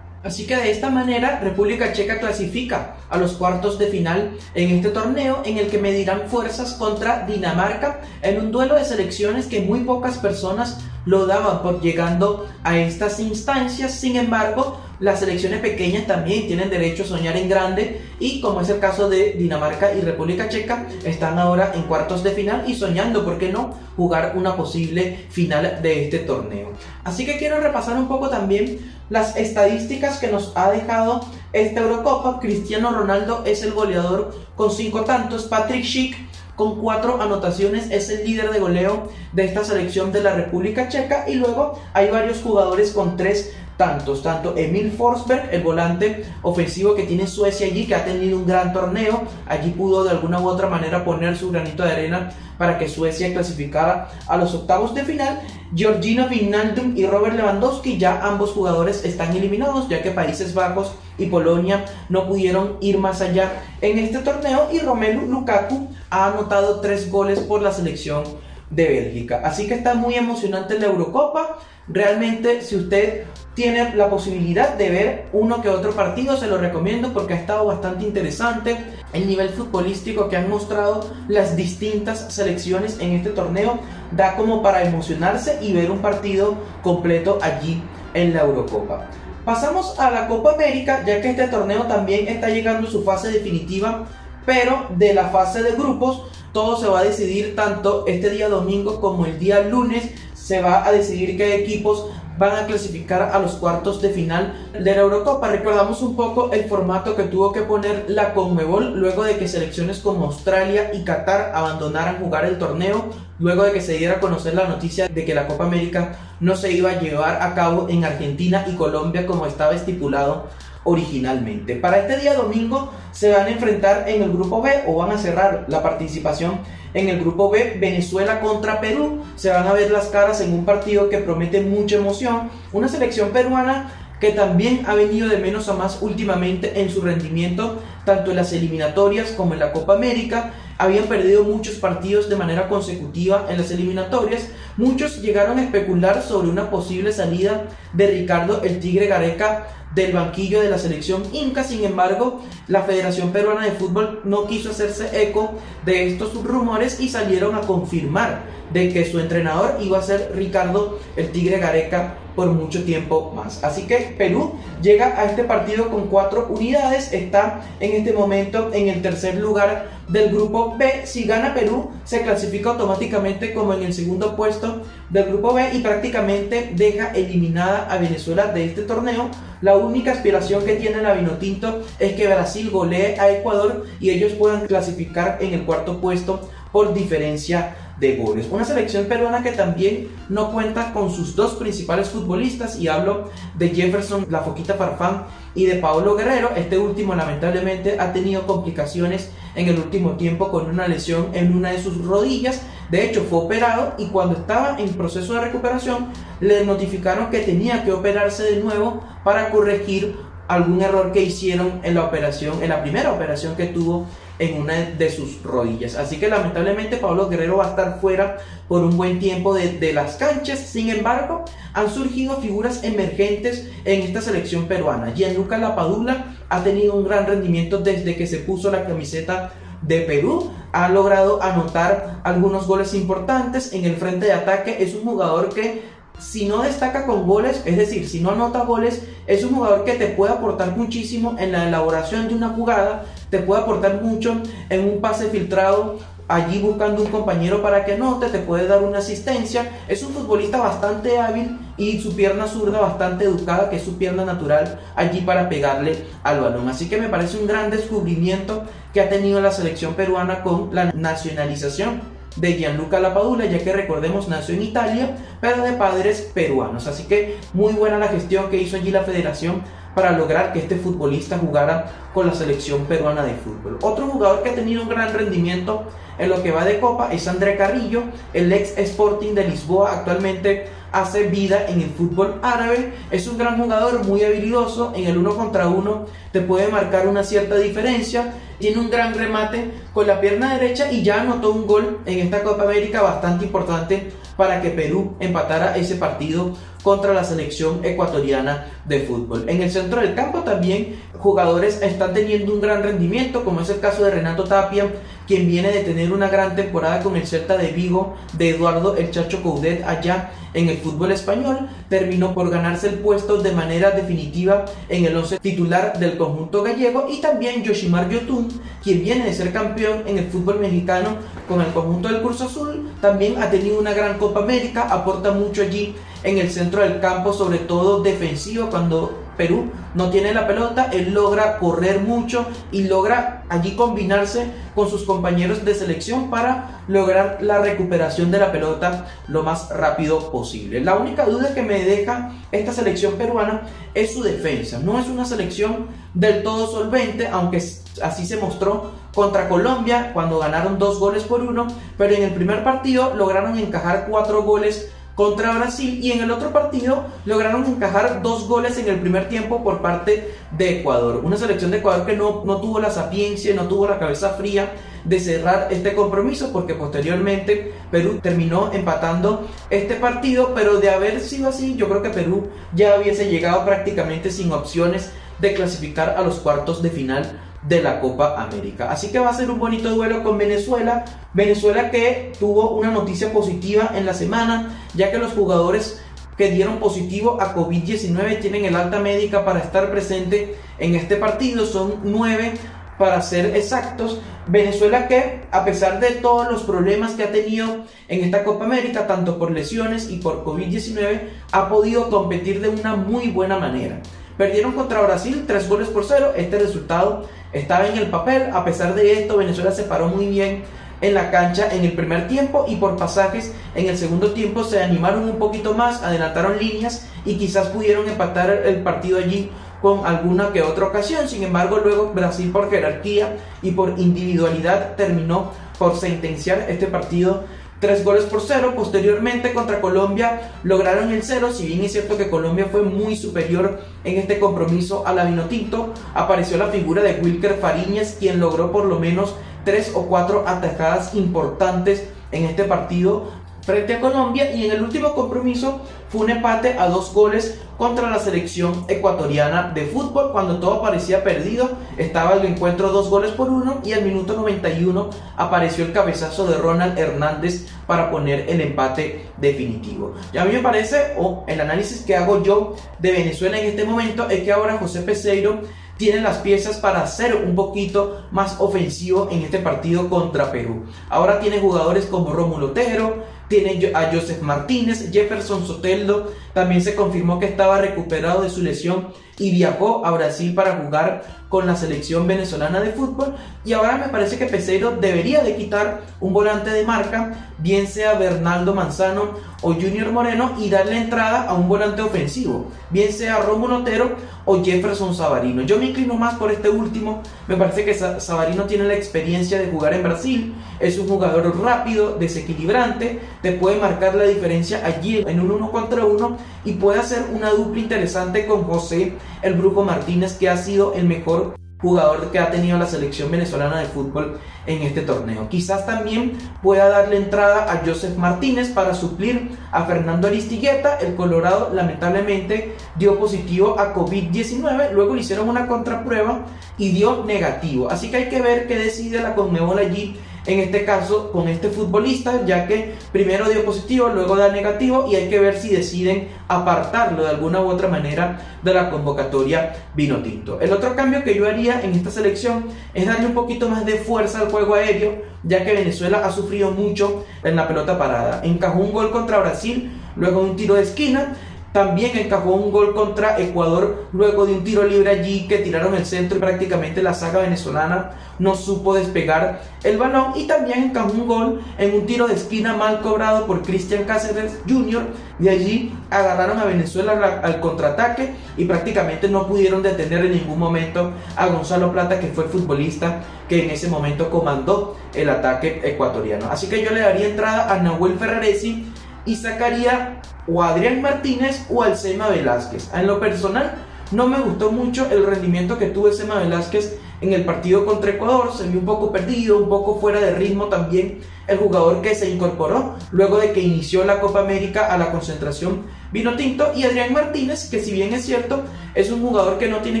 Así 0.24 0.46
que 0.46 0.56
de 0.56 0.70
esta 0.70 0.90
manera 0.90 1.40
República 1.40 1.92
Checa 1.92 2.20
clasifica 2.20 2.96
a 3.10 3.16
los 3.16 3.32
cuartos 3.32 3.78
de 3.78 3.86
final 3.88 4.36
en 4.54 4.70
este 4.70 4.90
torneo 4.90 5.42
en 5.44 5.58
el 5.58 5.68
que 5.68 5.78
medirán 5.78 6.28
fuerzas 6.28 6.74
contra 6.74 7.26
Dinamarca 7.26 8.00
en 8.22 8.38
un 8.38 8.52
duelo 8.52 8.76
de 8.76 8.84
selecciones 8.84 9.46
que 9.46 9.60
muy 9.60 9.80
pocas 9.80 10.18
personas 10.18 10.78
lo 11.04 11.26
daban 11.26 11.62
por 11.62 11.80
llegando 11.80 12.48
a 12.62 12.78
estas 12.78 13.18
instancias. 13.18 13.94
Sin 13.94 14.16
embargo, 14.16 14.78
las 15.02 15.18
selecciones 15.18 15.58
pequeñas 15.58 16.06
también 16.06 16.46
tienen 16.46 16.70
derecho 16.70 17.02
a 17.02 17.06
soñar 17.06 17.36
en 17.36 17.48
grande 17.48 18.00
y 18.20 18.40
como 18.40 18.60
es 18.60 18.68
el 18.68 18.78
caso 18.78 19.10
de 19.10 19.32
Dinamarca 19.32 19.92
y 19.92 20.00
República 20.00 20.48
Checa, 20.48 20.86
están 21.04 21.40
ahora 21.40 21.72
en 21.74 21.82
cuartos 21.82 22.22
de 22.22 22.30
final 22.30 22.62
y 22.68 22.76
soñando, 22.76 23.24
¿por 23.24 23.36
qué 23.36 23.50
no?, 23.50 23.74
jugar 23.96 24.34
una 24.36 24.56
posible 24.56 25.26
final 25.28 25.80
de 25.82 26.04
este 26.04 26.20
torneo. 26.20 26.68
Así 27.02 27.26
que 27.26 27.36
quiero 27.36 27.58
repasar 27.58 27.96
un 27.96 28.06
poco 28.06 28.30
también 28.30 28.78
las 29.10 29.36
estadísticas 29.36 30.18
que 30.18 30.28
nos 30.28 30.52
ha 30.54 30.70
dejado 30.70 31.26
esta 31.52 31.80
Eurocopa. 31.80 32.38
Cristiano 32.38 32.92
Ronaldo 32.92 33.42
es 33.44 33.64
el 33.64 33.72
goleador 33.72 34.32
con 34.54 34.70
cinco 34.70 35.00
tantos, 35.02 35.46
Patrick 35.46 35.84
Schick 35.84 36.16
con 36.54 36.80
cuatro 36.80 37.20
anotaciones 37.20 37.90
es 37.90 38.08
el 38.10 38.24
líder 38.24 38.50
de 38.50 38.60
goleo 38.60 39.08
de 39.32 39.46
esta 39.46 39.64
selección 39.64 40.12
de 40.12 40.22
la 40.22 40.34
República 40.34 40.88
Checa 40.88 41.24
y 41.26 41.34
luego 41.34 41.80
hay 41.92 42.10
varios 42.10 42.42
jugadores 42.42 42.92
con 42.92 43.16
tres 43.16 43.52
tantos, 43.76 44.22
tanto 44.22 44.54
Emil 44.56 44.92
Forsberg, 44.92 45.48
el 45.52 45.62
volante 45.62 46.24
ofensivo 46.42 46.94
que 46.94 47.04
tiene 47.04 47.26
Suecia 47.26 47.66
allí, 47.66 47.86
que 47.86 47.94
ha 47.94 48.04
tenido 48.04 48.38
un 48.38 48.46
gran 48.46 48.72
torneo, 48.72 49.22
allí 49.46 49.70
pudo 49.70 50.04
de 50.04 50.10
alguna 50.10 50.40
u 50.40 50.48
otra 50.48 50.68
manera 50.68 51.04
poner 51.04 51.36
su 51.36 51.50
granito 51.50 51.82
de 51.82 51.92
arena 51.92 52.32
para 52.58 52.78
que 52.78 52.88
Suecia 52.88 53.32
clasificara 53.32 54.08
a 54.28 54.36
los 54.36 54.54
octavos 54.54 54.94
de 54.94 55.02
final. 55.02 55.40
Georgina 55.74 56.28
Wijnaldum 56.30 56.96
y 56.96 57.06
Robert 57.06 57.34
Lewandowski, 57.34 57.98
ya 57.98 58.20
ambos 58.22 58.50
jugadores 58.50 59.04
están 59.04 59.34
eliminados, 59.34 59.88
ya 59.88 60.02
que 60.02 60.10
Países 60.10 60.54
Bajos 60.54 60.92
y 61.18 61.26
Polonia 61.26 61.84
no 62.08 62.28
pudieron 62.28 62.76
ir 62.80 62.98
más 62.98 63.20
allá 63.20 63.52
en 63.80 63.98
este 63.98 64.18
torneo 64.18 64.68
y 64.72 64.78
Romelu 64.78 65.26
Lukaku 65.26 65.88
ha 66.10 66.26
anotado 66.26 66.80
tres 66.80 67.10
goles 67.10 67.40
por 67.40 67.62
la 67.62 67.72
selección 67.72 68.22
de 68.70 68.88
Bélgica. 68.88 69.42
Así 69.44 69.66
que 69.66 69.74
está 69.74 69.94
muy 69.94 70.14
emocionante 70.14 70.78
la 70.78 70.86
Eurocopa. 70.86 71.58
Realmente, 71.88 72.62
si 72.62 72.76
usted 72.76 73.24
tiene 73.54 73.94
la 73.94 74.08
posibilidad 74.08 74.74
de 74.76 74.90
ver 74.90 75.26
uno 75.32 75.60
que 75.60 75.68
otro 75.68 75.92
partido, 75.92 76.36
se 76.36 76.46
lo 76.46 76.58
recomiendo 76.58 77.12
porque 77.12 77.34
ha 77.34 77.36
estado 77.36 77.66
bastante 77.66 78.04
interesante 78.04 78.78
el 79.12 79.26
nivel 79.26 79.50
futbolístico 79.50 80.28
que 80.28 80.36
han 80.36 80.48
mostrado 80.48 81.10
las 81.28 81.54
distintas 81.54 82.32
selecciones 82.32 82.98
en 83.00 83.12
este 83.12 83.30
torneo. 83.30 83.78
Da 84.10 84.36
como 84.36 84.62
para 84.62 84.84
emocionarse 84.84 85.58
y 85.60 85.72
ver 85.72 85.90
un 85.90 85.98
partido 85.98 86.54
completo 86.82 87.38
allí 87.42 87.82
en 88.14 88.34
la 88.34 88.40
Eurocopa. 88.40 89.06
Pasamos 89.44 89.98
a 89.98 90.10
la 90.10 90.28
Copa 90.28 90.52
América, 90.52 91.02
ya 91.04 91.20
que 91.20 91.30
este 91.30 91.48
torneo 91.48 91.82
también 91.82 92.28
está 92.28 92.48
llegando 92.48 92.88
a 92.88 92.90
su 92.90 93.02
fase 93.02 93.30
definitiva, 93.30 94.04
pero 94.46 94.86
de 94.96 95.14
la 95.14 95.28
fase 95.28 95.62
de 95.62 95.72
grupos 95.72 96.22
todo 96.52 96.78
se 96.78 96.86
va 96.86 97.00
a 97.00 97.04
decidir 97.04 97.56
tanto 97.56 98.04
este 98.06 98.30
día 98.30 98.48
domingo 98.48 99.00
como 99.00 99.26
el 99.26 99.38
día 99.38 99.60
lunes. 99.60 100.10
Se 100.34 100.60
va 100.60 100.84
a 100.84 100.92
decidir 100.92 101.36
qué 101.36 101.54
equipos 101.54 102.10
van 102.42 102.56
a 102.56 102.66
clasificar 102.66 103.30
a 103.32 103.38
los 103.38 103.52
cuartos 103.52 104.02
de 104.02 104.10
final 104.10 104.52
de 104.72 104.94
la 104.96 105.02
Eurocopa. 105.02 105.46
Recordamos 105.46 106.02
un 106.02 106.16
poco 106.16 106.50
el 106.50 106.64
formato 106.64 107.14
que 107.14 107.22
tuvo 107.22 107.52
que 107.52 107.62
poner 107.62 108.06
la 108.08 108.34
Conmebol 108.34 108.98
luego 108.98 109.22
de 109.22 109.36
que 109.36 109.46
selecciones 109.46 110.00
como 110.00 110.24
Australia 110.24 110.90
y 110.92 111.04
Qatar 111.04 111.52
abandonaran 111.54 112.18
jugar 112.18 112.44
el 112.44 112.58
torneo, 112.58 113.10
luego 113.38 113.62
de 113.62 113.70
que 113.70 113.80
se 113.80 113.92
diera 113.92 114.14
a 114.14 114.20
conocer 114.20 114.56
la 114.56 114.66
noticia 114.66 115.06
de 115.06 115.24
que 115.24 115.36
la 115.36 115.46
Copa 115.46 115.66
América 115.66 116.16
no 116.40 116.56
se 116.56 116.72
iba 116.72 116.90
a 116.90 117.00
llevar 117.00 117.40
a 117.42 117.54
cabo 117.54 117.88
en 117.88 118.04
Argentina 118.04 118.64
y 118.66 118.74
Colombia 118.74 119.24
como 119.24 119.46
estaba 119.46 119.76
estipulado 119.76 120.48
originalmente. 120.82 121.76
Para 121.76 121.98
este 121.98 122.18
día 122.18 122.34
domingo 122.34 122.92
se 123.12 123.30
van 123.30 123.46
a 123.46 123.50
enfrentar 123.50 124.08
en 124.08 124.20
el 124.20 124.32
grupo 124.32 124.60
B 124.60 124.82
o 124.88 124.96
van 124.96 125.12
a 125.12 125.18
cerrar 125.18 125.66
la 125.68 125.80
participación 125.80 126.58
en 126.94 127.08
el 127.08 127.20
grupo 127.20 127.50
B 127.50 127.76
Venezuela 127.80 128.40
contra 128.40 128.80
Perú. 128.80 129.22
Se 129.36 129.50
van 129.50 129.66
a 129.66 129.72
ver 129.72 129.90
las 129.90 130.06
caras 130.06 130.40
en 130.40 130.52
un 130.52 130.64
partido 130.64 131.08
que 131.08 131.18
promete 131.18 131.60
mucha 131.60 131.96
emoción. 131.96 132.50
Una 132.72 132.88
selección 132.88 133.30
peruana 133.30 133.90
que 134.22 134.30
también 134.30 134.84
ha 134.86 134.94
venido 134.94 135.28
de 135.28 135.38
menos 135.38 135.68
a 135.68 135.72
más 135.72 135.98
últimamente 136.00 136.80
en 136.80 136.90
su 136.90 137.00
rendimiento, 137.00 137.80
tanto 138.04 138.30
en 138.30 138.36
las 138.36 138.52
eliminatorias 138.52 139.32
como 139.32 139.54
en 139.54 139.58
la 139.58 139.72
Copa 139.72 139.94
América. 139.94 140.52
Habían 140.78 141.06
perdido 141.06 141.42
muchos 141.42 141.74
partidos 141.74 142.28
de 142.28 142.36
manera 142.36 142.68
consecutiva 142.68 143.46
en 143.48 143.58
las 143.58 143.72
eliminatorias. 143.72 144.48
Muchos 144.76 145.20
llegaron 145.22 145.58
a 145.58 145.64
especular 145.64 146.22
sobre 146.22 146.48
una 146.48 146.70
posible 146.70 147.12
salida 147.12 147.64
de 147.94 148.06
Ricardo 148.06 148.62
el 148.62 148.78
Tigre 148.78 149.08
Gareca 149.08 149.66
del 149.94 150.12
banquillo 150.12 150.60
de 150.60 150.70
la 150.70 150.78
selección 150.78 151.22
Inca. 151.32 151.64
Sin 151.64 151.84
embargo, 151.84 152.40
la 152.68 152.82
Federación 152.82 153.32
Peruana 153.32 153.64
de 153.64 153.72
Fútbol 153.72 154.20
no 154.24 154.46
quiso 154.46 154.70
hacerse 154.70 155.22
eco 155.22 155.52
de 155.84 156.08
estos 156.08 156.34
rumores 156.44 157.00
y 157.00 157.08
salieron 157.08 157.54
a 157.54 157.60
confirmar 157.62 158.42
de 158.72 158.92
que 158.92 159.04
su 159.04 159.18
entrenador 159.18 159.76
iba 159.80 159.98
a 159.98 160.02
ser 160.02 160.32
Ricardo 160.34 160.98
el 161.16 161.30
Tigre 161.30 161.58
Gareca 161.58 162.14
por 162.34 162.48
mucho 162.48 162.84
tiempo 162.84 163.32
más. 163.34 163.62
Así 163.62 163.82
que 163.82 164.14
Perú 164.16 164.54
llega 164.80 165.20
a 165.20 165.26
este 165.26 165.44
partido 165.44 165.90
con 165.90 166.06
cuatro 166.06 166.48
unidades, 166.48 167.12
está 167.12 167.60
en 167.80 167.92
este 167.92 168.12
momento 168.12 168.70
en 168.72 168.88
el 168.88 169.02
tercer 169.02 169.36
lugar 169.36 169.88
del 170.08 170.30
grupo 170.30 170.74
B. 170.78 171.02
Si 171.04 171.24
gana 171.24 171.54
Perú, 171.54 171.90
se 172.04 172.22
clasifica 172.22 172.70
automáticamente 172.70 173.52
como 173.52 173.74
en 173.74 173.82
el 173.82 173.92
segundo 173.92 174.36
puesto 174.36 174.82
del 175.12 175.26
grupo 175.26 175.52
B 175.52 175.62
y 175.74 175.80
prácticamente 175.80 176.72
deja 176.74 177.12
eliminada 177.12 177.86
a 177.90 177.98
Venezuela 177.98 178.46
de 178.46 178.64
este 178.64 178.82
torneo. 178.82 179.30
La 179.60 179.76
única 179.76 180.12
aspiración 180.12 180.64
que 180.64 180.76
tiene 180.76 181.02
la 181.02 181.12
Vinotinto 181.12 181.82
es 181.98 182.14
que 182.14 182.26
Brasil 182.26 182.70
golee 182.70 183.18
a 183.20 183.30
Ecuador 183.30 183.84
y 184.00 184.10
ellos 184.10 184.32
puedan 184.32 184.66
clasificar 184.66 185.38
en 185.40 185.52
el 185.52 185.64
cuarto 185.64 186.00
puesto 186.00 186.48
por 186.72 186.94
diferencia 186.94 187.76
de 188.00 188.16
goles. 188.16 188.48
Una 188.50 188.64
selección 188.64 189.04
peruana 189.04 189.42
que 189.42 189.52
también 189.52 190.08
no 190.30 190.50
cuenta 190.50 190.92
con 190.94 191.12
sus 191.12 191.36
dos 191.36 191.52
principales 191.52 192.08
futbolistas 192.08 192.78
y 192.80 192.88
hablo 192.88 193.30
de 193.54 193.68
Jefferson 193.68 194.26
La 194.30 194.40
Foquita 194.40 194.74
Farfán 194.74 195.26
y 195.54 195.66
de 195.66 195.76
Paolo 195.76 196.16
Guerrero. 196.16 196.50
Este 196.56 196.78
último 196.78 197.14
lamentablemente 197.14 198.00
ha 198.00 198.14
tenido 198.14 198.46
complicaciones 198.46 199.30
en 199.54 199.68
el 199.68 199.78
último 199.78 200.12
tiempo 200.12 200.50
con 200.50 200.70
una 200.70 200.88
lesión 200.88 201.28
en 201.34 201.54
una 201.54 201.70
de 201.70 201.82
sus 201.82 202.02
rodillas. 202.02 202.62
De 202.92 203.06
hecho 203.06 203.24
fue 203.24 203.38
operado 203.38 203.94
y 203.96 204.08
cuando 204.08 204.36
estaba 204.36 204.78
en 204.78 204.92
proceso 204.92 205.32
de 205.32 205.40
recuperación 205.40 206.08
le 206.40 206.66
notificaron 206.66 207.30
que 207.30 207.38
tenía 207.38 207.84
que 207.84 207.90
operarse 207.90 208.42
de 208.42 208.60
nuevo 208.60 209.02
para 209.24 209.48
corregir 209.48 210.14
algún 210.46 210.82
error 210.82 211.10
que 211.10 211.22
hicieron 211.22 211.80
en 211.84 211.94
la 211.94 212.04
operación, 212.04 212.62
en 212.62 212.68
la 212.68 212.82
primera 212.82 213.10
operación 213.10 213.56
que 213.56 213.64
tuvo 213.64 214.06
en 214.38 214.60
una 214.60 214.74
de 214.74 215.08
sus 215.08 215.42
rodillas. 215.42 215.96
Así 215.96 216.18
que 216.18 216.28
lamentablemente 216.28 216.98
Pablo 216.98 217.30
Guerrero 217.30 217.56
va 217.56 217.68
a 217.68 217.70
estar 217.70 217.98
fuera 217.98 218.36
por 218.68 218.82
un 218.84 218.94
buen 218.98 219.18
tiempo 219.18 219.54
de, 219.54 219.92
las 219.94 220.16
canchas. 220.16 220.58
Sin 220.58 220.90
embargo, 220.90 221.46
han 221.72 221.90
surgido 221.90 222.42
figuras 222.42 222.84
emergentes 222.84 223.70
en 223.86 224.02
esta 224.02 224.20
selección 224.20 224.66
peruana. 224.66 225.14
Gianluca 225.14 225.56
Lapadula 225.56 226.36
ha 226.50 226.62
tenido 226.62 226.94
un 226.94 227.04
gran 227.04 227.26
rendimiento 227.26 227.78
desde 227.78 228.16
que 228.16 228.26
se 228.26 228.38
puso 228.38 228.70
la 228.70 228.84
camiseta 228.84 229.54
de 229.82 230.00
Perú. 230.00 230.50
Ha 230.72 230.88
logrado 230.88 231.42
anotar 231.42 232.20
algunos 232.24 232.66
goles 232.66 232.94
importantes 232.94 233.72
en 233.72 233.84
el 233.84 233.96
frente 233.96 234.26
de 234.26 234.32
ataque. 234.32 234.82
Es 234.82 234.94
un 234.94 235.04
jugador 235.04 235.50
que 235.52 235.82
si 236.18 236.46
no 236.46 236.62
destaca 236.62 237.04
con 237.04 237.26
goles, 237.26 237.62
es 237.64 237.76
decir, 237.76 238.08
si 238.08 238.20
no 238.20 238.30
anota 238.30 238.64
goles, 238.64 239.02
es 239.26 239.44
un 239.44 239.54
jugador 239.54 239.84
que 239.84 239.94
te 239.94 240.06
puede 240.06 240.32
aportar 240.32 240.76
muchísimo 240.76 241.36
en 241.38 241.52
la 241.52 241.66
elaboración 241.66 242.28
de 242.28 242.34
una 242.34 242.50
jugada, 242.50 243.04
te 243.28 243.38
puede 243.38 243.62
aportar 243.62 244.02
mucho 244.02 244.40
en 244.68 244.88
un 244.88 245.00
pase 245.00 245.30
filtrado 245.30 245.98
allí 246.32 246.60
buscando 246.60 247.02
un 247.02 247.10
compañero 247.10 247.60
para 247.60 247.84
que 247.84 247.92
anote, 247.92 248.28
te 248.28 248.38
puede 248.38 248.66
dar 248.66 248.82
una 248.82 248.98
asistencia. 248.98 249.70
Es 249.86 250.02
un 250.02 250.14
futbolista 250.14 250.58
bastante 250.58 251.18
hábil 251.18 251.58
y 251.76 252.00
su 252.00 252.16
pierna 252.16 252.46
zurda 252.46 252.80
bastante 252.80 253.24
educada, 253.24 253.68
que 253.68 253.76
es 253.76 253.82
su 253.82 253.98
pierna 253.98 254.24
natural, 254.24 254.80
allí 254.96 255.20
para 255.20 255.50
pegarle 255.50 256.04
al 256.22 256.40
balón. 256.40 256.68
Así 256.70 256.88
que 256.88 256.96
me 256.96 257.10
parece 257.10 257.36
un 257.36 257.46
gran 257.46 257.70
descubrimiento 257.70 258.64
que 258.94 259.02
ha 259.02 259.10
tenido 259.10 259.42
la 259.42 259.52
selección 259.52 259.92
peruana 259.94 260.42
con 260.42 260.74
la 260.74 260.86
nacionalización 260.92 262.00
de 262.36 262.54
Gianluca 262.54 262.98
Lapadula, 262.98 263.44
ya 263.44 263.58
que 263.58 263.74
recordemos 263.74 264.28
nació 264.28 264.54
en 264.54 264.62
Italia, 264.62 265.16
pero 265.42 265.62
de 265.62 265.72
padres 265.72 266.30
peruanos. 266.32 266.86
Así 266.86 267.04
que 267.04 267.36
muy 267.52 267.74
buena 267.74 267.98
la 267.98 268.08
gestión 268.08 268.48
que 268.48 268.56
hizo 268.56 268.76
allí 268.76 268.90
la 268.90 269.02
federación 269.02 269.62
para 269.94 270.12
lograr 270.12 270.52
que 270.54 270.60
este 270.60 270.76
futbolista 270.76 271.38
jugara 271.38 271.92
con 272.14 272.26
la 272.26 272.34
selección 272.34 272.86
peruana 272.86 273.22
de 273.22 273.34
fútbol. 273.34 273.78
Otro 273.82 274.06
jugador 274.06 274.42
que 274.42 274.50
ha 274.50 274.54
tenido 274.54 274.82
un 274.82 274.88
gran 274.88 275.12
rendimiento 275.12 275.84
en 276.18 276.28
lo 276.28 276.42
que 276.42 276.50
va 276.50 276.64
de 276.64 276.80
Copa 276.80 277.12
es 277.12 277.26
André 277.28 277.56
Carrillo, 277.56 278.02
el 278.32 278.52
ex 278.52 278.76
Sporting 278.76 279.34
de 279.34 279.48
Lisboa, 279.48 279.92
actualmente 279.92 280.66
hace 280.92 281.24
vida 281.24 281.66
en 281.68 281.80
el 281.80 281.90
fútbol 281.90 282.38
árabe. 282.42 282.92
Es 283.10 283.26
un 283.26 283.38
gran 283.38 283.58
jugador, 283.58 284.04
muy 284.04 284.22
habilidoso. 284.22 284.92
En 284.94 285.06
el 285.06 285.16
uno 285.16 285.36
contra 285.36 285.66
uno 285.68 286.06
te 286.30 286.40
puede 286.40 286.68
marcar 286.68 287.08
una 287.08 287.24
cierta 287.24 287.56
diferencia. 287.56 288.34
Tiene 288.58 288.78
un 288.78 288.90
gran 288.90 289.14
remate 289.14 289.72
con 289.92 290.06
la 290.06 290.20
pierna 290.20 290.56
derecha 290.58 290.92
y 290.92 291.02
ya 291.02 291.22
anotó 291.22 291.50
un 291.50 291.66
gol 291.66 291.98
en 292.06 292.20
esta 292.20 292.42
Copa 292.42 292.62
América 292.62 293.02
bastante 293.02 293.46
importante 293.46 294.12
para 294.36 294.62
que 294.62 294.70
Perú 294.70 295.16
empatara 295.18 295.76
ese 295.76 295.96
partido 295.96 296.54
contra 296.82 297.12
la 297.12 297.24
selección 297.24 297.84
ecuatoriana 297.84 298.66
de 298.84 299.00
fútbol. 299.00 299.44
En 299.48 299.62
el 299.62 299.70
centro 299.70 300.00
del 300.00 300.14
campo 300.14 300.40
también 300.40 301.00
jugadores 301.18 301.80
están 301.82 302.12
teniendo 302.12 302.52
un 302.52 302.60
gran 302.60 302.82
rendimiento, 302.82 303.44
como 303.44 303.60
es 303.60 303.70
el 303.70 303.80
caso 303.80 304.04
de 304.04 304.10
Renato 304.10 304.44
Tapia, 304.44 304.86
quien 305.26 305.46
viene 305.46 305.70
de 305.70 305.80
tener 305.80 306.12
una 306.12 306.28
gran 306.28 306.56
temporada 306.56 307.02
con 307.02 307.16
el 307.16 307.26
Celta 307.26 307.56
de 307.56 307.68
Vigo, 307.68 308.14
de 308.32 308.50
Eduardo 308.50 308.96
El 308.96 309.10
Chacho 309.10 309.42
Coudet 309.42 309.84
allá 309.84 310.30
en 310.54 310.68
el 310.68 310.78
fútbol 310.78 311.12
español, 311.12 311.68
terminó 311.88 312.34
por 312.34 312.50
ganarse 312.50 312.88
el 312.88 312.96
puesto 312.96 313.38
de 313.38 313.52
manera 313.52 313.90
definitiva 313.92 314.66
en 314.88 315.04
el 315.04 315.16
11 315.16 315.38
titular 315.38 315.98
del 315.98 316.18
conjunto 316.18 316.62
gallego 316.62 317.06
y 317.10 317.20
también 317.20 317.62
Yoshimar 317.62 318.10
Yotun, 318.10 318.48
quien 318.82 319.02
viene 319.02 319.24
de 319.24 319.32
ser 319.32 319.52
campeón 319.52 320.02
en 320.06 320.18
el 320.18 320.26
fútbol 320.26 320.60
mexicano 320.60 321.16
con 321.48 321.60
el 321.60 321.72
conjunto 321.72 322.08
del 322.08 322.22
Curso 322.22 322.44
Azul, 322.44 322.90
también 323.00 323.42
ha 323.42 323.50
tenido 323.50 323.78
una 323.78 323.94
gran 323.94 324.18
Copa 324.18 324.40
América, 324.40 324.88
aporta 324.90 325.32
mucho 325.32 325.62
allí 325.62 325.94
en 326.22 326.38
el 326.38 326.50
centro 326.50 326.82
del 326.82 327.00
campo, 327.00 327.32
sobre 327.32 327.58
todo 327.58 328.02
defensivo, 328.02 328.68
cuando 328.68 329.21
Perú 329.36 329.70
no 329.94 330.10
tiene 330.10 330.34
la 330.34 330.46
pelota, 330.46 330.88
él 330.92 331.12
logra 331.12 331.58
correr 331.58 332.00
mucho 332.00 332.46
y 332.70 332.84
logra 332.84 333.44
allí 333.48 333.76
combinarse 333.76 334.46
con 334.74 334.88
sus 334.88 335.04
compañeros 335.04 335.64
de 335.64 335.74
selección 335.74 336.30
para 336.30 336.82
lograr 336.88 337.38
la 337.40 337.58
recuperación 337.58 338.30
de 338.30 338.38
la 338.38 338.52
pelota 338.52 339.06
lo 339.28 339.42
más 339.42 339.68
rápido 339.70 340.30
posible. 340.30 340.80
La 340.80 340.96
única 340.96 341.26
duda 341.26 341.54
que 341.54 341.62
me 341.62 341.84
deja 341.84 342.32
esta 342.50 342.72
selección 342.72 343.14
peruana 343.14 343.62
es 343.94 344.14
su 344.14 344.22
defensa. 344.22 344.78
No 344.78 344.98
es 344.98 345.08
una 345.08 345.24
selección 345.24 345.88
del 346.14 346.42
todo 346.42 346.66
solvente, 346.66 347.28
aunque 347.28 347.62
así 348.02 348.26
se 348.26 348.36
mostró 348.36 348.92
contra 349.14 349.48
Colombia 349.48 350.12
cuando 350.14 350.38
ganaron 350.38 350.78
dos 350.78 350.98
goles 350.98 351.24
por 351.24 351.42
uno, 351.42 351.66
pero 351.98 352.14
en 352.14 352.22
el 352.22 352.32
primer 352.32 352.64
partido 352.64 353.14
lograron 353.14 353.58
encajar 353.58 354.06
cuatro 354.08 354.42
goles 354.42 354.90
contra 355.14 355.56
Brasil 355.56 355.98
y 356.02 356.12
en 356.12 356.22
el 356.22 356.30
otro 356.30 356.52
partido 356.52 357.04
lograron 357.24 357.64
encajar 357.66 358.22
dos 358.22 358.48
goles 358.48 358.78
en 358.78 358.88
el 358.88 359.00
primer 359.00 359.28
tiempo 359.28 359.62
por 359.62 359.82
parte 359.82 360.32
de 360.56 360.80
Ecuador. 360.80 361.20
Una 361.22 361.36
selección 361.36 361.70
de 361.70 361.78
Ecuador 361.78 362.06
que 362.06 362.16
no, 362.16 362.42
no 362.44 362.60
tuvo 362.60 362.80
la 362.80 362.90
sapiencia, 362.90 363.54
no 363.54 363.68
tuvo 363.68 363.88
la 363.88 363.98
cabeza 363.98 364.30
fría 364.30 364.72
de 365.04 365.20
cerrar 365.20 365.68
este 365.70 365.94
compromiso 365.94 366.52
porque 366.52 366.74
posteriormente 366.74 367.72
Perú 367.90 368.20
terminó 368.22 368.72
empatando 368.72 369.48
este 369.68 369.96
partido, 369.96 370.52
pero 370.54 370.78
de 370.78 370.90
haber 370.90 371.20
sido 371.20 371.48
así 371.48 371.74
yo 371.76 371.88
creo 371.88 372.02
que 372.02 372.10
Perú 372.10 372.48
ya 372.74 372.98
hubiese 372.98 373.28
llegado 373.28 373.64
prácticamente 373.64 374.30
sin 374.30 374.52
opciones 374.52 375.10
de 375.40 375.54
clasificar 375.54 376.14
a 376.16 376.22
los 376.22 376.36
cuartos 376.36 376.82
de 376.82 376.90
final 376.90 377.40
de 377.68 377.82
la 377.82 378.00
Copa 378.00 378.42
América. 378.42 378.90
Así 378.90 379.08
que 379.08 379.18
va 379.18 379.30
a 379.30 379.34
ser 379.34 379.50
un 379.50 379.58
bonito 379.58 379.90
duelo 379.90 380.22
con 380.22 380.38
Venezuela. 380.38 381.04
Venezuela 381.32 381.90
que 381.90 382.32
tuvo 382.38 382.70
una 382.72 382.90
noticia 382.90 383.32
positiva 383.32 383.92
en 383.94 384.06
la 384.06 384.14
semana, 384.14 384.76
ya 384.94 385.10
que 385.10 385.18
los 385.18 385.32
jugadores 385.32 386.02
que 386.36 386.50
dieron 386.50 386.78
positivo 386.78 387.38
a 387.40 387.54
COVID-19 387.54 388.40
tienen 388.40 388.64
el 388.64 388.74
alta 388.74 388.98
médica 388.98 389.44
para 389.44 389.60
estar 389.60 389.90
presente 389.90 390.56
en 390.78 390.94
este 390.94 391.16
partido. 391.16 391.66
Son 391.66 392.00
nueve 392.02 392.54
para 392.98 393.20
ser 393.22 393.56
exactos. 393.56 394.20
Venezuela 394.46 395.06
que, 395.06 395.42
a 395.50 395.64
pesar 395.64 396.00
de 396.00 396.12
todos 396.12 396.50
los 396.50 396.62
problemas 396.62 397.12
que 397.12 397.22
ha 397.22 397.32
tenido 397.32 397.84
en 398.08 398.24
esta 398.24 398.42
Copa 398.44 398.64
América, 398.64 399.06
tanto 399.06 399.38
por 399.38 399.52
lesiones 399.52 400.10
y 400.10 400.18
por 400.18 400.44
COVID-19, 400.44 401.20
ha 401.52 401.68
podido 401.68 402.10
competir 402.10 402.60
de 402.60 402.68
una 402.68 402.96
muy 402.96 403.28
buena 403.28 403.58
manera. 403.58 404.00
Perdieron 404.36 404.72
contra 404.72 405.02
Brasil 405.02 405.44
tres 405.46 405.68
goles 405.68 405.88
por 405.88 406.04
cero. 406.04 406.32
Este 406.36 406.58
resultado 406.58 407.28
estaba 407.52 407.86
en 407.86 407.98
el 407.98 408.08
papel. 408.08 408.50
A 408.52 408.64
pesar 408.64 408.94
de 408.94 409.20
esto, 409.20 409.36
Venezuela 409.36 409.72
se 409.72 409.84
paró 409.84 410.08
muy 410.08 410.26
bien 410.26 410.64
en 411.02 411.14
la 411.14 411.30
cancha 411.30 411.68
en 411.72 411.84
el 411.84 411.92
primer 411.92 412.28
tiempo 412.28 412.64
y 412.68 412.76
por 412.76 412.96
pasajes 412.96 413.52
en 413.74 413.88
el 413.88 413.98
segundo 413.98 414.32
tiempo 414.32 414.62
se 414.62 414.82
animaron 414.82 415.28
un 415.28 415.36
poquito 415.36 415.74
más, 415.74 416.00
adelantaron 416.02 416.58
líneas 416.58 417.08
y 417.24 417.36
quizás 417.36 417.68
pudieron 417.68 418.08
empatar 418.08 418.50
el 418.50 418.82
partido 418.82 419.18
allí 419.18 419.50
con 419.82 420.06
alguna 420.06 420.52
que 420.52 420.62
otra 420.62 420.86
ocasión. 420.86 421.28
Sin 421.28 421.42
embargo, 421.42 421.78
luego 421.78 422.12
Brasil 422.14 422.50
por 422.52 422.70
jerarquía 422.70 423.36
y 423.62 423.72
por 423.72 423.98
individualidad 423.98 424.94
terminó 424.94 425.50
por 425.76 425.96
sentenciar 425.96 426.66
este 426.68 426.86
partido 426.86 427.42
tres 427.82 428.04
goles 428.04 428.24
por 428.24 428.40
cero. 428.40 428.74
Posteriormente 428.76 429.52
contra 429.52 429.80
Colombia 429.80 430.52
lograron 430.62 431.12
el 431.12 431.24
cero. 431.24 431.52
Si 431.52 431.66
bien 431.66 431.84
es 431.84 431.92
cierto 431.92 432.16
que 432.16 432.30
Colombia 432.30 432.68
fue 432.70 432.82
muy 432.82 433.16
superior 433.16 433.80
en 434.04 434.18
este 434.18 434.38
compromiso 434.38 435.04
a 435.04 435.12
la 435.12 435.24
Vinotinto, 435.24 435.92
apareció 436.14 436.56
la 436.56 436.68
figura 436.68 437.02
de 437.02 437.20
Wilker 437.20 437.58
Fariñas, 437.58 438.16
quien 438.18 438.38
logró 438.38 438.70
por 438.70 438.84
lo 438.84 439.00
menos 439.00 439.34
tres 439.64 439.90
o 439.94 440.06
cuatro 440.06 440.44
atajadas 440.46 441.14
importantes 441.16 442.08
en 442.30 442.44
este 442.44 442.64
partido 442.64 443.41
frente 443.62 443.94
a 443.94 444.00
Colombia 444.00 444.52
y 444.52 444.66
en 444.66 444.72
el 444.72 444.82
último 444.82 445.14
compromiso 445.14 445.80
fue 446.08 446.22
un 446.22 446.30
empate 446.30 446.76
a 446.78 446.88
dos 446.88 447.12
goles 447.14 447.60
contra 447.78 448.10
la 448.10 448.18
selección 448.18 448.84
ecuatoriana 448.88 449.72
de 449.74 449.86
fútbol 449.86 450.32
cuando 450.32 450.58
todo 450.58 450.82
parecía 450.82 451.24
perdido 451.24 451.70
estaba 451.96 452.34
el 452.34 452.44
encuentro 452.44 452.90
dos 452.90 453.08
goles 453.08 453.30
por 453.32 453.48
uno 453.48 453.80
y 453.84 453.92
al 453.92 454.04
minuto 454.04 454.34
91 454.34 455.10
apareció 455.36 455.84
el 455.84 455.92
cabezazo 455.92 456.46
de 456.46 456.58
Ronald 456.58 456.98
Hernández 456.98 457.68
para 457.86 458.10
poner 458.10 458.50
el 458.50 458.60
empate 458.60 459.26
definitivo 459.38 460.14
y 460.32 460.38
a 460.38 460.44
mí 460.44 460.52
me 460.52 460.60
parece 460.60 461.14
o 461.16 461.44
el 461.46 461.60
análisis 461.60 462.02
que 462.02 462.16
hago 462.16 462.42
yo 462.42 462.74
de 462.98 463.12
Venezuela 463.12 463.58
en 463.58 463.66
este 463.66 463.84
momento 463.84 464.28
es 464.28 464.42
que 464.42 464.52
ahora 464.52 464.78
José 464.78 465.02
Peseiro 465.02 465.62
tiene 465.96 466.20
las 466.20 466.38
piezas 466.38 466.78
para 466.78 467.06
ser 467.06 467.36
un 467.36 467.54
poquito 467.54 468.24
más 468.32 468.56
ofensivo 468.58 469.28
en 469.30 469.42
este 469.42 469.58
partido 469.58 470.08
contra 470.08 470.50
Perú. 470.50 470.84
Ahora 471.08 471.38
tiene 471.38 471.60
jugadores 471.60 472.06
como 472.06 472.32
Rómulo 472.32 472.68
Otero, 472.68 473.22
tiene 473.52 473.92
a 473.94 474.10
Joseph 474.10 474.40
Martínez, 474.40 475.10
Jefferson 475.12 475.66
Soteldo, 475.66 476.32
también 476.54 476.82
se 476.82 476.94
confirmó 476.94 477.38
que 477.38 477.46
estaba 477.46 477.78
recuperado 477.78 478.42
de 478.42 478.50
su 478.50 478.62
lesión 478.62 479.08
y 479.38 479.50
viajó 479.50 480.04
a 480.04 480.10
Brasil 480.10 480.54
para 480.54 480.76
jugar 480.76 481.22
con 481.48 481.66
la 481.66 481.76
selección 481.76 482.26
venezolana 482.26 482.80
de 482.80 482.92
fútbol. 482.92 483.34
Y 483.64 483.72
ahora 483.72 483.96
me 483.96 484.08
parece 484.08 484.38
que 484.38 484.46
Peseiro 484.46 484.92
debería 484.92 485.42
de 485.42 485.56
quitar 485.56 486.00
un 486.20 486.32
volante 486.32 486.70
de 486.70 486.84
marca, 486.84 487.50
bien 487.58 487.86
sea 487.86 488.14
Bernaldo 488.14 488.74
Manzano 488.74 489.30
o 489.60 489.74
Junior 489.74 490.10
Moreno 490.12 490.52
y 490.58 490.70
darle 490.70 490.98
entrada 490.98 491.42
a 491.42 491.54
un 491.54 491.68
volante 491.68 492.02
ofensivo, 492.02 492.66
bien 492.90 493.12
sea 493.12 493.38
Rómulo 493.40 493.78
Otero 493.78 494.16
o 494.44 494.62
Jefferson 494.64 495.14
Savarino. 495.14 495.62
Yo 495.62 495.78
me 495.78 495.86
inclino 495.86 496.14
más 496.14 496.34
por 496.34 496.50
este 496.50 496.68
último, 496.68 497.22
me 497.46 497.56
parece 497.56 497.84
que 497.84 497.94
Savarino 497.94 498.64
tiene 498.64 498.84
la 498.84 498.94
experiencia 498.94 499.58
de 499.58 499.70
jugar 499.70 499.94
en 499.94 500.02
Brasil, 500.02 500.54
es 500.80 500.98
un 500.98 501.08
jugador 501.08 501.56
rápido, 501.62 502.16
desequilibrante, 502.16 503.20
te 503.40 503.52
puede 503.52 503.80
marcar 503.80 504.14
la 504.14 504.24
diferencia 504.24 504.84
allí 504.84 505.22
en 505.26 505.38
un 505.38 505.50
uno 505.52 505.70
contra 505.70 506.04
uno 506.04 506.38
y 506.64 506.72
puede 506.72 507.00
hacer 507.00 507.26
una 507.32 507.50
dupla 507.50 507.80
interesante 507.80 508.46
con 508.46 508.64
José 508.64 509.14
el 509.42 509.54
Brujo 509.54 509.84
Martínez, 509.84 510.34
que 510.34 510.48
ha 510.48 510.56
sido 510.56 510.94
el 510.94 511.04
mejor 511.04 511.54
jugador 511.82 512.30
que 512.30 512.38
ha 512.38 512.50
tenido 512.50 512.78
la 512.78 512.86
selección 512.86 513.30
venezolana 513.30 513.80
de 513.80 513.86
fútbol 513.86 514.38
en 514.66 514.82
este 514.82 515.00
torneo. 515.00 515.48
Quizás 515.48 515.84
también 515.84 516.38
pueda 516.62 516.88
darle 516.88 517.16
entrada 517.16 517.70
a 517.70 517.82
Joseph 517.84 518.16
Martínez 518.16 518.68
para 518.68 518.94
suplir 518.94 519.50
a 519.72 519.84
Fernando 519.84 520.28
Aristigueta. 520.28 520.98
El 520.98 521.16
Colorado 521.16 521.70
lamentablemente 521.74 522.76
dio 522.96 523.18
positivo 523.18 523.78
a 523.80 523.92
COVID-19, 523.92 524.92
luego 524.92 525.16
le 525.16 525.22
hicieron 525.22 525.48
una 525.48 525.66
contraprueba 525.66 526.46
y 526.78 526.90
dio 526.90 527.24
negativo. 527.24 527.90
Así 527.90 528.10
que 528.10 528.18
hay 528.18 528.28
que 528.28 528.40
ver 528.40 528.68
qué 528.68 528.78
decide 528.78 529.20
la 529.20 529.34
Conmebol 529.34 529.78
allí 529.78 530.16
en 530.46 530.58
este 530.60 530.84
caso 530.84 531.30
con 531.30 531.48
este 531.48 531.68
futbolista, 531.68 532.44
ya 532.44 532.66
que 532.66 532.94
primero 533.12 533.48
dio 533.48 533.64
positivo, 533.64 534.08
luego 534.08 534.36
da 534.36 534.48
negativo 534.48 535.06
y 535.10 535.14
hay 535.14 535.28
que 535.28 535.38
ver 535.38 535.58
si 535.58 535.68
deciden 535.68 536.28
apartarlo 536.48 537.22
de 537.22 537.30
alguna 537.30 537.60
u 537.60 537.68
otra 537.68 537.88
manera 537.88 538.58
de 538.62 538.74
la 538.74 538.90
convocatoria 538.90 539.74
vino 539.94 540.22
tinto. 540.22 540.60
El 540.60 540.72
otro 540.72 540.96
cambio 540.96 541.22
que 541.22 541.34
yo 541.34 541.46
haría 541.46 541.80
en 541.80 541.92
esta 541.92 542.10
selección 542.10 542.66
es 542.94 543.06
darle 543.06 543.26
un 543.26 543.34
poquito 543.34 543.68
más 543.68 543.84
de 543.86 543.94
fuerza 543.98 544.40
al 544.40 544.50
juego 544.50 544.74
aéreo, 544.74 545.22
ya 545.44 545.64
que 545.64 545.72
Venezuela 545.72 546.22
ha 546.24 546.32
sufrido 546.32 546.70
mucho 546.70 547.24
en 547.42 547.56
la 547.56 547.68
pelota 547.68 547.98
parada. 547.98 548.40
Encajó 548.44 548.80
un 548.80 548.92
gol 548.92 549.10
contra 549.10 549.38
Brasil, 549.38 549.92
luego 550.16 550.40
un 550.40 550.56
tiro 550.56 550.74
de 550.74 550.82
esquina 550.82 551.36
también 551.72 552.16
encajó 552.16 552.52
un 552.52 552.70
gol 552.70 552.94
contra 552.94 553.38
Ecuador 553.38 554.06
luego 554.12 554.44
de 554.44 554.52
un 554.52 554.64
tiro 554.64 554.84
libre 554.84 555.10
allí 555.10 555.48
que 555.48 555.58
tiraron 555.58 555.94
el 555.94 556.04
centro 556.04 556.36
y 556.36 556.40
prácticamente 556.40 557.02
la 557.02 557.14
saga 557.14 557.40
venezolana 557.40 558.10
no 558.38 558.54
supo 558.54 558.94
despegar 558.94 559.62
el 559.82 559.96
balón 559.96 560.32
y 560.36 560.46
también 560.46 560.84
encajó 560.84 561.12
un 561.12 561.26
gol 561.26 561.62
en 561.78 561.94
un 561.94 562.06
tiro 562.06 562.28
de 562.28 562.34
esquina 562.34 562.74
mal 562.76 563.00
cobrado 563.00 563.46
por 563.46 563.62
Cristian 563.62 564.04
Cáceres 564.04 564.58
Jr. 564.68 565.06
De 565.38 565.50
allí 565.50 565.94
agarraron 566.10 566.58
a 566.58 566.64
Venezuela 566.64 567.40
al 567.42 567.60
contraataque 567.60 568.34
y 568.56 568.66
prácticamente 568.66 569.28
no 569.28 569.46
pudieron 569.46 569.82
detener 569.82 570.26
en 570.26 570.32
ningún 570.32 570.58
momento 570.58 571.12
a 571.36 571.46
Gonzalo 571.46 571.90
Plata 571.92 572.20
que 572.20 572.28
fue 572.28 572.44
el 572.44 572.50
futbolista 572.50 573.20
que 573.48 573.64
en 573.64 573.70
ese 573.70 573.88
momento 573.88 574.28
comandó 574.28 574.96
el 575.14 575.30
ataque 575.30 575.80
ecuatoriano. 575.84 576.48
Así 576.50 576.68
que 576.68 576.84
yo 576.84 576.90
le 576.90 577.00
daría 577.00 577.28
entrada 577.28 577.72
a 577.72 577.78
Nahuel 577.78 578.18
Ferraresi 578.18 578.92
y 579.24 579.36
sacaría 579.36 580.20
o 580.46 580.62
Adrián 580.62 581.00
Martínez 581.00 581.66
o 581.70 581.82
al 581.82 581.96
Sema 581.96 582.28
Velázquez. 582.28 582.90
En 582.94 583.06
lo 583.06 583.20
personal, 583.20 583.74
no 584.10 584.28
me 584.28 584.40
gustó 584.40 584.70
mucho 584.70 585.06
el 585.10 585.24
rendimiento 585.24 585.78
que 585.78 585.86
tuvo 585.86 586.12
Sema 586.12 586.38
Velázquez 586.38 586.98
en 587.20 587.32
el 587.32 587.44
partido 587.44 587.86
contra 587.86 588.10
Ecuador. 588.10 588.52
Se 588.52 588.68
vio 588.68 588.80
un 588.80 588.86
poco 588.86 589.12
perdido, 589.12 589.58
un 589.58 589.68
poco 589.68 589.98
fuera 590.00 590.20
de 590.20 590.34
ritmo 590.34 590.66
también 590.66 591.20
el 591.46 591.58
jugador 591.58 592.02
que 592.02 592.14
se 592.14 592.30
incorporó 592.30 592.96
luego 593.10 593.38
de 593.38 593.52
que 593.52 593.60
inició 593.60 594.04
la 594.04 594.20
Copa 594.20 594.40
América 594.40 594.86
a 594.86 594.98
la 594.98 595.10
concentración 595.10 595.82
vino 596.12 596.36
tinto. 596.36 596.72
Y 596.74 596.84
Adrián 596.84 597.12
Martínez, 597.12 597.68
que 597.70 597.80
si 597.80 597.92
bien 597.92 598.12
es 598.12 598.24
cierto, 598.24 598.62
es 598.94 599.10
un 599.10 599.22
jugador 599.22 599.58
que 599.58 599.68
no 599.68 599.78
tiene 599.78 600.00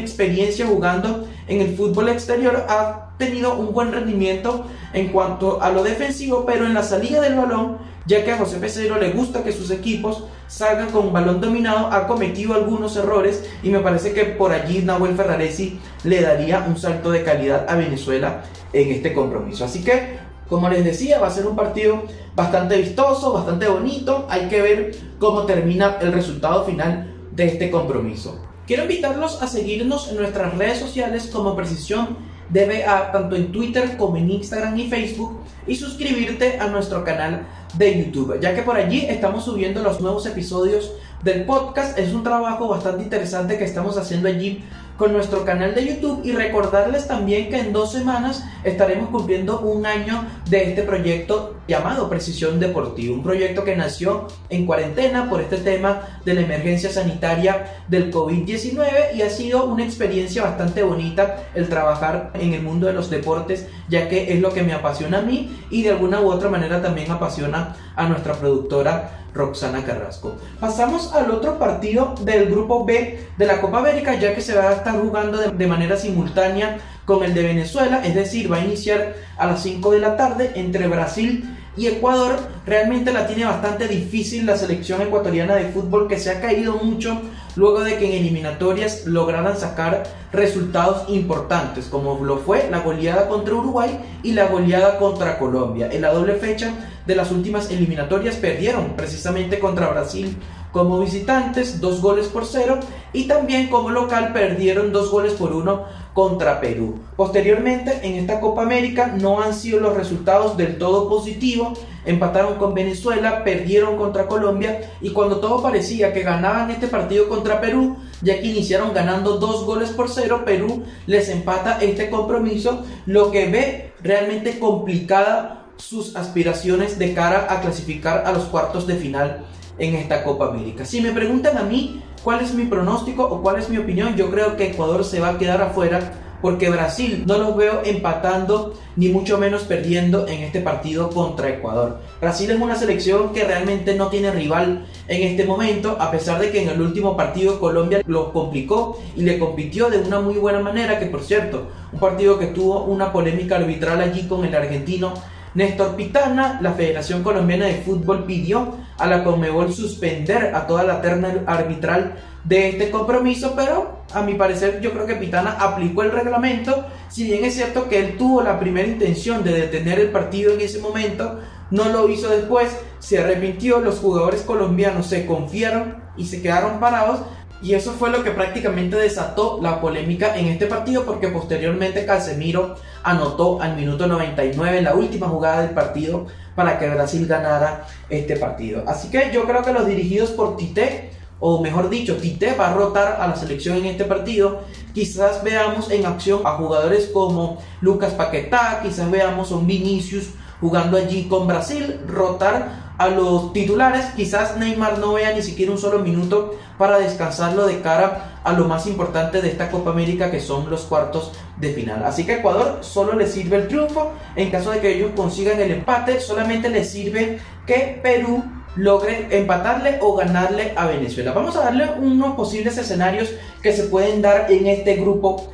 experiencia 0.00 0.66
jugando 0.66 1.26
en 1.48 1.60
el 1.60 1.76
fútbol 1.76 2.08
exterior, 2.08 2.66
ha 2.68 3.14
tenido 3.18 3.54
un 3.54 3.72
buen 3.72 3.92
rendimiento 3.92 4.66
en 4.92 5.08
cuanto 5.08 5.62
a 5.62 5.70
lo 5.70 5.82
defensivo, 5.82 6.44
pero 6.44 6.66
en 6.66 6.74
la 6.74 6.82
salida 6.82 7.20
del 7.20 7.36
balón 7.36 7.78
ya 8.06 8.24
que 8.24 8.32
a 8.32 8.38
José 8.38 8.58
Peseiro 8.58 8.98
le 8.98 9.10
gusta 9.10 9.44
que 9.44 9.52
sus 9.52 9.70
equipos 9.70 10.24
salgan 10.48 10.90
con 10.90 11.12
balón 11.12 11.40
dominado, 11.40 11.86
ha 11.88 12.06
cometido 12.06 12.54
algunos 12.54 12.96
errores 12.96 13.48
y 13.62 13.70
me 13.70 13.80
parece 13.80 14.12
que 14.12 14.24
por 14.24 14.52
allí 14.52 14.82
Nahuel 14.82 15.16
Ferraresi 15.16 15.78
le 16.04 16.20
daría 16.20 16.64
un 16.68 16.76
salto 16.76 17.10
de 17.10 17.22
calidad 17.22 17.66
a 17.68 17.76
Venezuela 17.76 18.42
en 18.72 18.90
este 18.90 19.12
compromiso. 19.12 19.64
Así 19.64 19.82
que, 19.82 20.18
como 20.48 20.68
les 20.68 20.84
decía, 20.84 21.18
va 21.18 21.28
a 21.28 21.30
ser 21.30 21.46
un 21.46 21.56
partido 21.56 22.02
bastante 22.34 22.76
vistoso, 22.76 23.32
bastante 23.32 23.68
bonito, 23.68 24.26
hay 24.28 24.48
que 24.48 24.62
ver 24.62 24.96
cómo 25.18 25.44
termina 25.44 25.98
el 26.00 26.12
resultado 26.12 26.64
final 26.64 27.14
de 27.30 27.46
este 27.46 27.70
compromiso. 27.70 28.40
Quiero 28.66 28.82
invitarlos 28.82 29.42
a 29.42 29.46
seguirnos 29.46 30.08
en 30.08 30.16
nuestras 30.16 30.56
redes 30.56 30.78
sociales 30.78 31.30
como 31.32 31.56
Precisión 31.56 32.16
DBA, 32.52 33.12
tanto 33.12 33.36
en 33.36 33.50
Twitter 33.50 33.96
como 33.96 34.16
en 34.16 34.30
Instagram 34.30 34.78
y 34.78 34.88
Facebook, 34.88 35.40
y 35.66 35.74
suscribirte 35.74 36.58
a 36.58 36.66
nuestro 36.68 37.04
canal 37.04 37.46
de 37.74 38.04
YouTube, 38.04 38.38
ya 38.40 38.54
que 38.54 38.62
por 38.62 38.76
allí 38.76 39.06
estamos 39.08 39.44
subiendo 39.44 39.82
los 39.82 40.00
nuevos 40.00 40.26
episodios 40.26 40.92
del 41.22 41.44
podcast. 41.44 41.98
Es 41.98 42.12
un 42.12 42.22
trabajo 42.22 42.68
bastante 42.68 43.02
interesante 43.02 43.56
que 43.56 43.64
estamos 43.64 43.96
haciendo 43.96 44.28
allí 44.28 44.62
con 44.96 45.12
nuestro 45.12 45.44
canal 45.44 45.74
de 45.74 45.86
YouTube 45.86 46.22
y 46.24 46.32
recordarles 46.32 47.08
también 47.08 47.48
que 47.50 47.58
en 47.58 47.72
dos 47.72 47.92
semanas 47.92 48.44
estaremos 48.64 49.10
cumpliendo 49.10 49.60
un 49.60 49.86
año 49.86 50.24
de 50.48 50.70
este 50.70 50.82
proyecto 50.82 51.56
llamado 51.66 52.08
Precisión 52.08 52.60
Deportiva, 52.60 53.14
un 53.14 53.22
proyecto 53.22 53.64
que 53.64 53.76
nació 53.76 54.28
en 54.48 54.66
cuarentena 54.66 55.28
por 55.28 55.40
este 55.40 55.56
tema 55.58 56.20
de 56.24 56.34
la 56.34 56.42
emergencia 56.42 56.90
sanitaria 56.90 57.82
del 57.88 58.12
COVID-19 58.12 59.14
y 59.14 59.22
ha 59.22 59.30
sido 59.30 59.64
una 59.64 59.84
experiencia 59.84 60.42
bastante 60.42 60.82
bonita 60.82 61.44
el 61.54 61.68
trabajar 61.68 62.30
en 62.34 62.52
el 62.54 62.62
mundo 62.62 62.86
de 62.86 62.92
los 62.92 63.10
deportes, 63.10 63.68
ya 63.88 64.08
que 64.08 64.32
es 64.32 64.40
lo 64.40 64.52
que 64.52 64.62
me 64.62 64.72
apasiona 64.72 65.18
a 65.18 65.22
mí 65.22 65.56
y 65.70 65.82
de 65.82 65.90
alguna 65.90 66.20
u 66.20 66.30
otra 66.30 66.48
manera 66.48 66.82
también 66.82 67.10
apasiona 67.10 67.76
a 67.96 68.08
nuestra 68.08 68.34
productora 68.34 69.21
Roxana 69.34 69.84
Carrasco. 69.84 70.36
Pasamos 70.60 71.12
al 71.12 71.30
otro 71.30 71.58
partido 71.58 72.14
del 72.20 72.50
grupo 72.50 72.84
B 72.84 73.28
de 73.36 73.46
la 73.46 73.60
Copa 73.60 73.78
América, 73.78 74.14
ya 74.14 74.34
que 74.34 74.40
se 74.40 74.54
va 74.54 74.68
a 74.68 74.72
estar 74.74 75.00
jugando 75.00 75.38
de, 75.38 75.66
manera 75.66 75.96
simultánea 75.96 76.78
con 77.04 77.24
el 77.24 77.34
de 77.34 77.42
Venezuela, 77.42 78.02
es 78.04 78.14
decir, 78.14 78.52
va 78.52 78.58
a 78.58 78.64
iniciar 78.64 79.14
a 79.36 79.46
las 79.46 79.62
5 79.62 79.90
de 79.92 80.00
la 80.00 80.16
tarde 80.16 80.52
entre 80.54 80.86
Brasil 80.86 81.58
y 81.76 81.86
Ecuador. 81.86 82.36
Realmente 82.66 83.12
la 83.12 83.26
tiene 83.26 83.44
bastante 83.44 83.88
difícil 83.88 84.46
la 84.46 84.56
selección 84.56 85.02
ecuatoriana 85.02 85.54
de 85.56 85.70
fútbol 85.70 86.08
que 86.08 86.18
se 86.18 86.30
ha 86.30 86.40
caído 86.40 86.74
mucho 86.76 87.20
luego 87.56 87.80
de 87.80 87.98
que 87.98 88.06
en 88.06 88.22
eliminatorias 88.22 89.06
lograran 89.06 89.58
sacar 89.58 90.04
resultados 90.32 91.08
importantes, 91.08 91.86
como 91.86 92.24
lo 92.24 92.38
fue 92.38 92.68
la 92.70 92.80
goleada 92.80 93.28
contra 93.28 93.54
Uruguay 93.54 93.98
y 94.22 94.32
la 94.32 94.46
goleada 94.46 94.98
contra 94.98 95.38
Colombia. 95.38 95.88
En 95.92 96.02
la 96.02 96.12
doble 96.12 96.34
fecha 96.34 96.72
de 97.06 97.16
las 97.16 97.30
últimas 97.30 97.70
eliminatorias 97.70 98.36
perdieron 98.36 98.96
precisamente 98.96 99.58
contra 99.58 99.90
Brasil 99.90 100.36
como 100.72 101.00
visitantes, 101.00 101.80
dos 101.80 102.00
goles 102.00 102.28
por 102.28 102.46
cero, 102.46 102.80
y 103.12 103.24
también 103.28 103.68
como 103.68 103.90
local 103.90 104.32
perdieron 104.32 104.90
dos 104.90 105.10
goles 105.10 105.34
por 105.34 105.52
uno 105.52 105.84
contra 106.14 106.60
Perú. 106.60 107.00
Posteriormente, 107.16 108.00
en 108.02 108.16
esta 108.16 108.40
Copa 108.40 108.62
América 108.62 109.14
no 109.18 109.40
han 109.40 109.54
sido 109.54 109.80
los 109.80 109.96
resultados 109.96 110.56
del 110.56 110.78
todo 110.78 111.08
positivos. 111.08 111.78
Empataron 112.04 112.56
con 112.56 112.74
Venezuela, 112.74 113.44
perdieron 113.44 113.96
contra 113.96 114.26
Colombia 114.26 114.90
y 115.00 115.10
cuando 115.10 115.38
todo 115.38 115.62
parecía 115.62 116.12
que 116.12 116.22
ganaban 116.22 116.70
este 116.70 116.88
partido 116.88 117.28
contra 117.28 117.60
Perú, 117.60 117.96
ya 118.20 118.40
que 118.40 118.48
iniciaron 118.48 118.92
ganando 118.92 119.38
dos 119.38 119.64
goles 119.64 119.90
por 119.90 120.10
cero, 120.10 120.42
Perú 120.44 120.82
les 121.06 121.28
empata 121.28 121.78
este 121.80 122.10
compromiso, 122.10 122.84
lo 123.06 123.30
que 123.30 123.46
ve 123.46 123.92
realmente 124.02 124.58
complicada 124.58 125.66
sus 125.76 126.16
aspiraciones 126.16 126.98
de 126.98 127.14
cara 127.14 127.46
a 127.48 127.60
clasificar 127.60 128.24
a 128.26 128.32
los 128.32 128.44
cuartos 128.44 128.86
de 128.86 128.96
final 128.96 129.44
en 129.78 129.94
esta 129.94 130.22
Copa 130.22 130.48
América. 130.48 130.84
Si 130.84 131.00
me 131.00 131.12
preguntan 131.12 131.56
a 131.56 131.62
mí 131.62 132.02
cuál 132.22 132.40
es 132.40 132.54
mi 132.54 132.64
pronóstico 132.64 133.24
o 133.24 133.42
cuál 133.42 133.58
es 133.58 133.68
mi 133.68 133.78
opinión, 133.78 134.16
yo 134.16 134.30
creo 134.30 134.56
que 134.56 134.68
Ecuador 134.68 135.04
se 135.04 135.20
va 135.20 135.30
a 135.30 135.38
quedar 135.38 135.60
afuera 135.60 136.12
porque 136.42 136.70
Brasil 136.70 137.22
no 137.24 137.38
los 137.38 137.56
veo 137.56 137.82
empatando 137.84 138.74
ni 138.96 139.08
mucho 139.08 139.38
menos 139.38 139.62
perdiendo 139.62 140.26
en 140.26 140.42
este 140.42 140.60
partido 140.60 141.08
contra 141.08 141.48
Ecuador. 141.48 142.00
Brasil 142.20 142.50
es 142.50 142.60
una 142.60 142.74
selección 142.74 143.32
que 143.32 143.44
realmente 143.44 143.94
no 143.94 144.08
tiene 144.08 144.32
rival 144.32 144.84
en 145.06 145.22
este 145.22 145.44
momento, 145.44 145.96
a 146.00 146.10
pesar 146.10 146.40
de 146.40 146.50
que 146.50 146.62
en 146.62 146.68
el 146.68 146.82
último 146.82 147.16
partido 147.16 147.60
Colombia 147.60 148.02
lo 148.06 148.32
complicó 148.32 148.98
y 149.16 149.22
le 149.22 149.38
compitió 149.38 149.88
de 149.88 149.98
una 149.98 150.20
muy 150.20 150.34
buena 150.34 150.58
manera, 150.58 150.98
que 150.98 151.06
por 151.06 151.22
cierto, 151.22 151.68
un 151.92 152.00
partido 152.00 152.38
que 152.38 152.48
tuvo 152.48 152.84
una 152.84 153.12
polémica 153.12 153.56
arbitral 153.56 154.00
allí 154.00 154.26
con 154.26 154.44
el 154.44 154.54
argentino 154.54 155.14
Néstor 155.54 155.96
Pitana, 155.96 156.58
la 156.62 156.72
Federación 156.72 157.22
Colombiana 157.22 157.66
de 157.66 157.82
Fútbol 157.82 158.24
pidió 158.24 158.76
a 158.98 159.06
la 159.06 159.22
Conmebol 159.22 159.72
suspender 159.72 160.54
a 160.54 160.66
toda 160.66 160.82
la 160.84 161.02
terna 161.02 161.42
arbitral 161.46 162.14
de 162.44 162.70
este 162.70 162.90
compromiso, 162.90 163.52
pero 163.54 164.02
a 164.12 164.22
mi 164.22 164.34
parecer 164.34 164.80
yo 164.80 164.92
creo 164.92 165.06
que 165.06 165.16
Pitana 165.16 165.52
aplicó 165.52 166.02
el 166.02 166.12
reglamento, 166.12 166.86
si 167.08 167.24
bien 167.24 167.44
es 167.44 167.54
cierto 167.54 167.88
que 167.88 167.98
él 167.98 168.16
tuvo 168.16 168.42
la 168.42 168.58
primera 168.58 168.88
intención 168.88 169.44
de 169.44 169.52
detener 169.52 170.00
el 170.00 170.10
partido 170.10 170.54
en 170.54 170.60
ese 170.60 170.80
momento, 170.80 171.38
no 171.70 171.88
lo 171.88 172.08
hizo 172.08 172.28
después, 172.28 172.76
se 172.98 173.18
arrepintió, 173.18 173.80
los 173.80 173.98
jugadores 173.98 174.42
colombianos 174.42 175.06
se 175.06 175.26
confiaron 175.26 176.02
y 176.16 176.26
se 176.26 176.42
quedaron 176.42 176.80
parados, 176.80 177.20
y 177.62 177.74
eso 177.74 177.92
fue 177.92 178.10
lo 178.10 178.24
que 178.24 178.32
prácticamente 178.32 178.96
desató 178.96 179.60
la 179.62 179.80
polémica 179.80 180.36
en 180.36 180.46
este 180.46 180.66
partido 180.66 181.04
porque 181.04 181.28
posteriormente 181.28 182.04
Casemiro 182.04 182.74
anotó 183.04 183.62
al 183.62 183.76
minuto 183.76 184.06
99 184.06 184.78
en 184.78 184.84
la 184.84 184.94
última 184.94 185.28
jugada 185.28 185.62
del 185.62 185.70
partido 185.70 186.26
para 186.56 186.78
que 186.78 186.88
Brasil 186.88 187.26
ganara 187.26 187.86
este 188.10 188.36
partido. 188.36 188.82
Así 188.86 189.10
que 189.10 189.30
yo 189.32 189.44
creo 189.44 189.62
que 189.62 189.72
los 189.72 189.86
dirigidos 189.86 190.30
por 190.30 190.56
Tite, 190.56 191.10
o 191.38 191.60
mejor 191.62 191.88
dicho, 191.88 192.16
Tite 192.16 192.54
va 192.54 192.68
a 192.68 192.74
rotar 192.74 193.20
a 193.20 193.28
la 193.28 193.36
selección 193.36 193.76
en 193.78 193.86
este 193.86 194.04
partido. 194.04 194.62
Quizás 194.92 195.42
veamos 195.44 195.90
en 195.90 196.04
acción 196.04 196.40
a 196.44 196.56
jugadores 196.56 197.10
como 197.12 197.58
Lucas 197.80 198.12
Paquetá, 198.12 198.80
quizás 198.82 199.10
veamos 199.10 199.52
a 199.52 199.56
un 199.56 199.66
Vinicius 199.66 200.30
jugando 200.60 200.96
allí 200.96 201.24
con 201.24 201.46
Brasil, 201.46 202.00
rotar 202.06 202.81
a 203.02 203.08
los 203.08 203.52
titulares. 203.52 204.06
Quizás 204.14 204.56
Neymar 204.56 204.98
no 204.98 205.14
vea 205.14 205.32
ni 205.32 205.42
siquiera 205.42 205.72
un 205.72 205.78
solo 205.78 205.98
minuto 205.98 206.54
para 206.78 206.98
descansarlo 206.98 207.66
de 207.66 207.80
cara 207.80 208.40
a 208.44 208.52
lo 208.52 208.66
más 208.66 208.86
importante 208.86 209.42
de 209.42 209.48
esta 209.48 209.70
Copa 209.70 209.90
América 209.90 210.30
que 210.30 210.40
son 210.40 210.70
los 210.70 210.82
cuartos 210.82 211.32
de 211.56 211.72
final. 211.72 212.04
Así 212.04 212.24
que 212.24 212.32
a 212.32 212.36
Ecuador 212.36 212.78
solo 212.82 213.14
le 213.14 213.26
sirve 213.26 213.56
el 213.56 213.68
triunfo. 213.68 214.12
En 214.36 214.50
caso 214.50 214.70
de 214.70 214.80
que 214.80 214.96
ellos 214.96 215.10
consigan 215.16 215.60
el 215.60 215.72
empate, 215.72 216.20
solamente 216.20 216.68
le 216.68 216.84
sirve 216.84 217.40
que 217.66 218.00
Perú 218.02 218.44
logre 218.76 219.26
empatarle 219.30 219.98
o 220.00 220.16
ganarle 220.16 220.72
a 220.76 220.86
Venezuela. 220.86 221.32
Vamos 221.32 221.56
a 221.56 221.64
darle 221.64 221.90
unos 221.98 222.34
posibles 222.36 222.78
escenarios 222.78 223.30
que 223.62 223.72
se 223.72 223.84
pueden 223.84 224.22
dar 224.22 224.50
en 224.50 224.66
este 224.66 224.94
grupo 224.94 225.52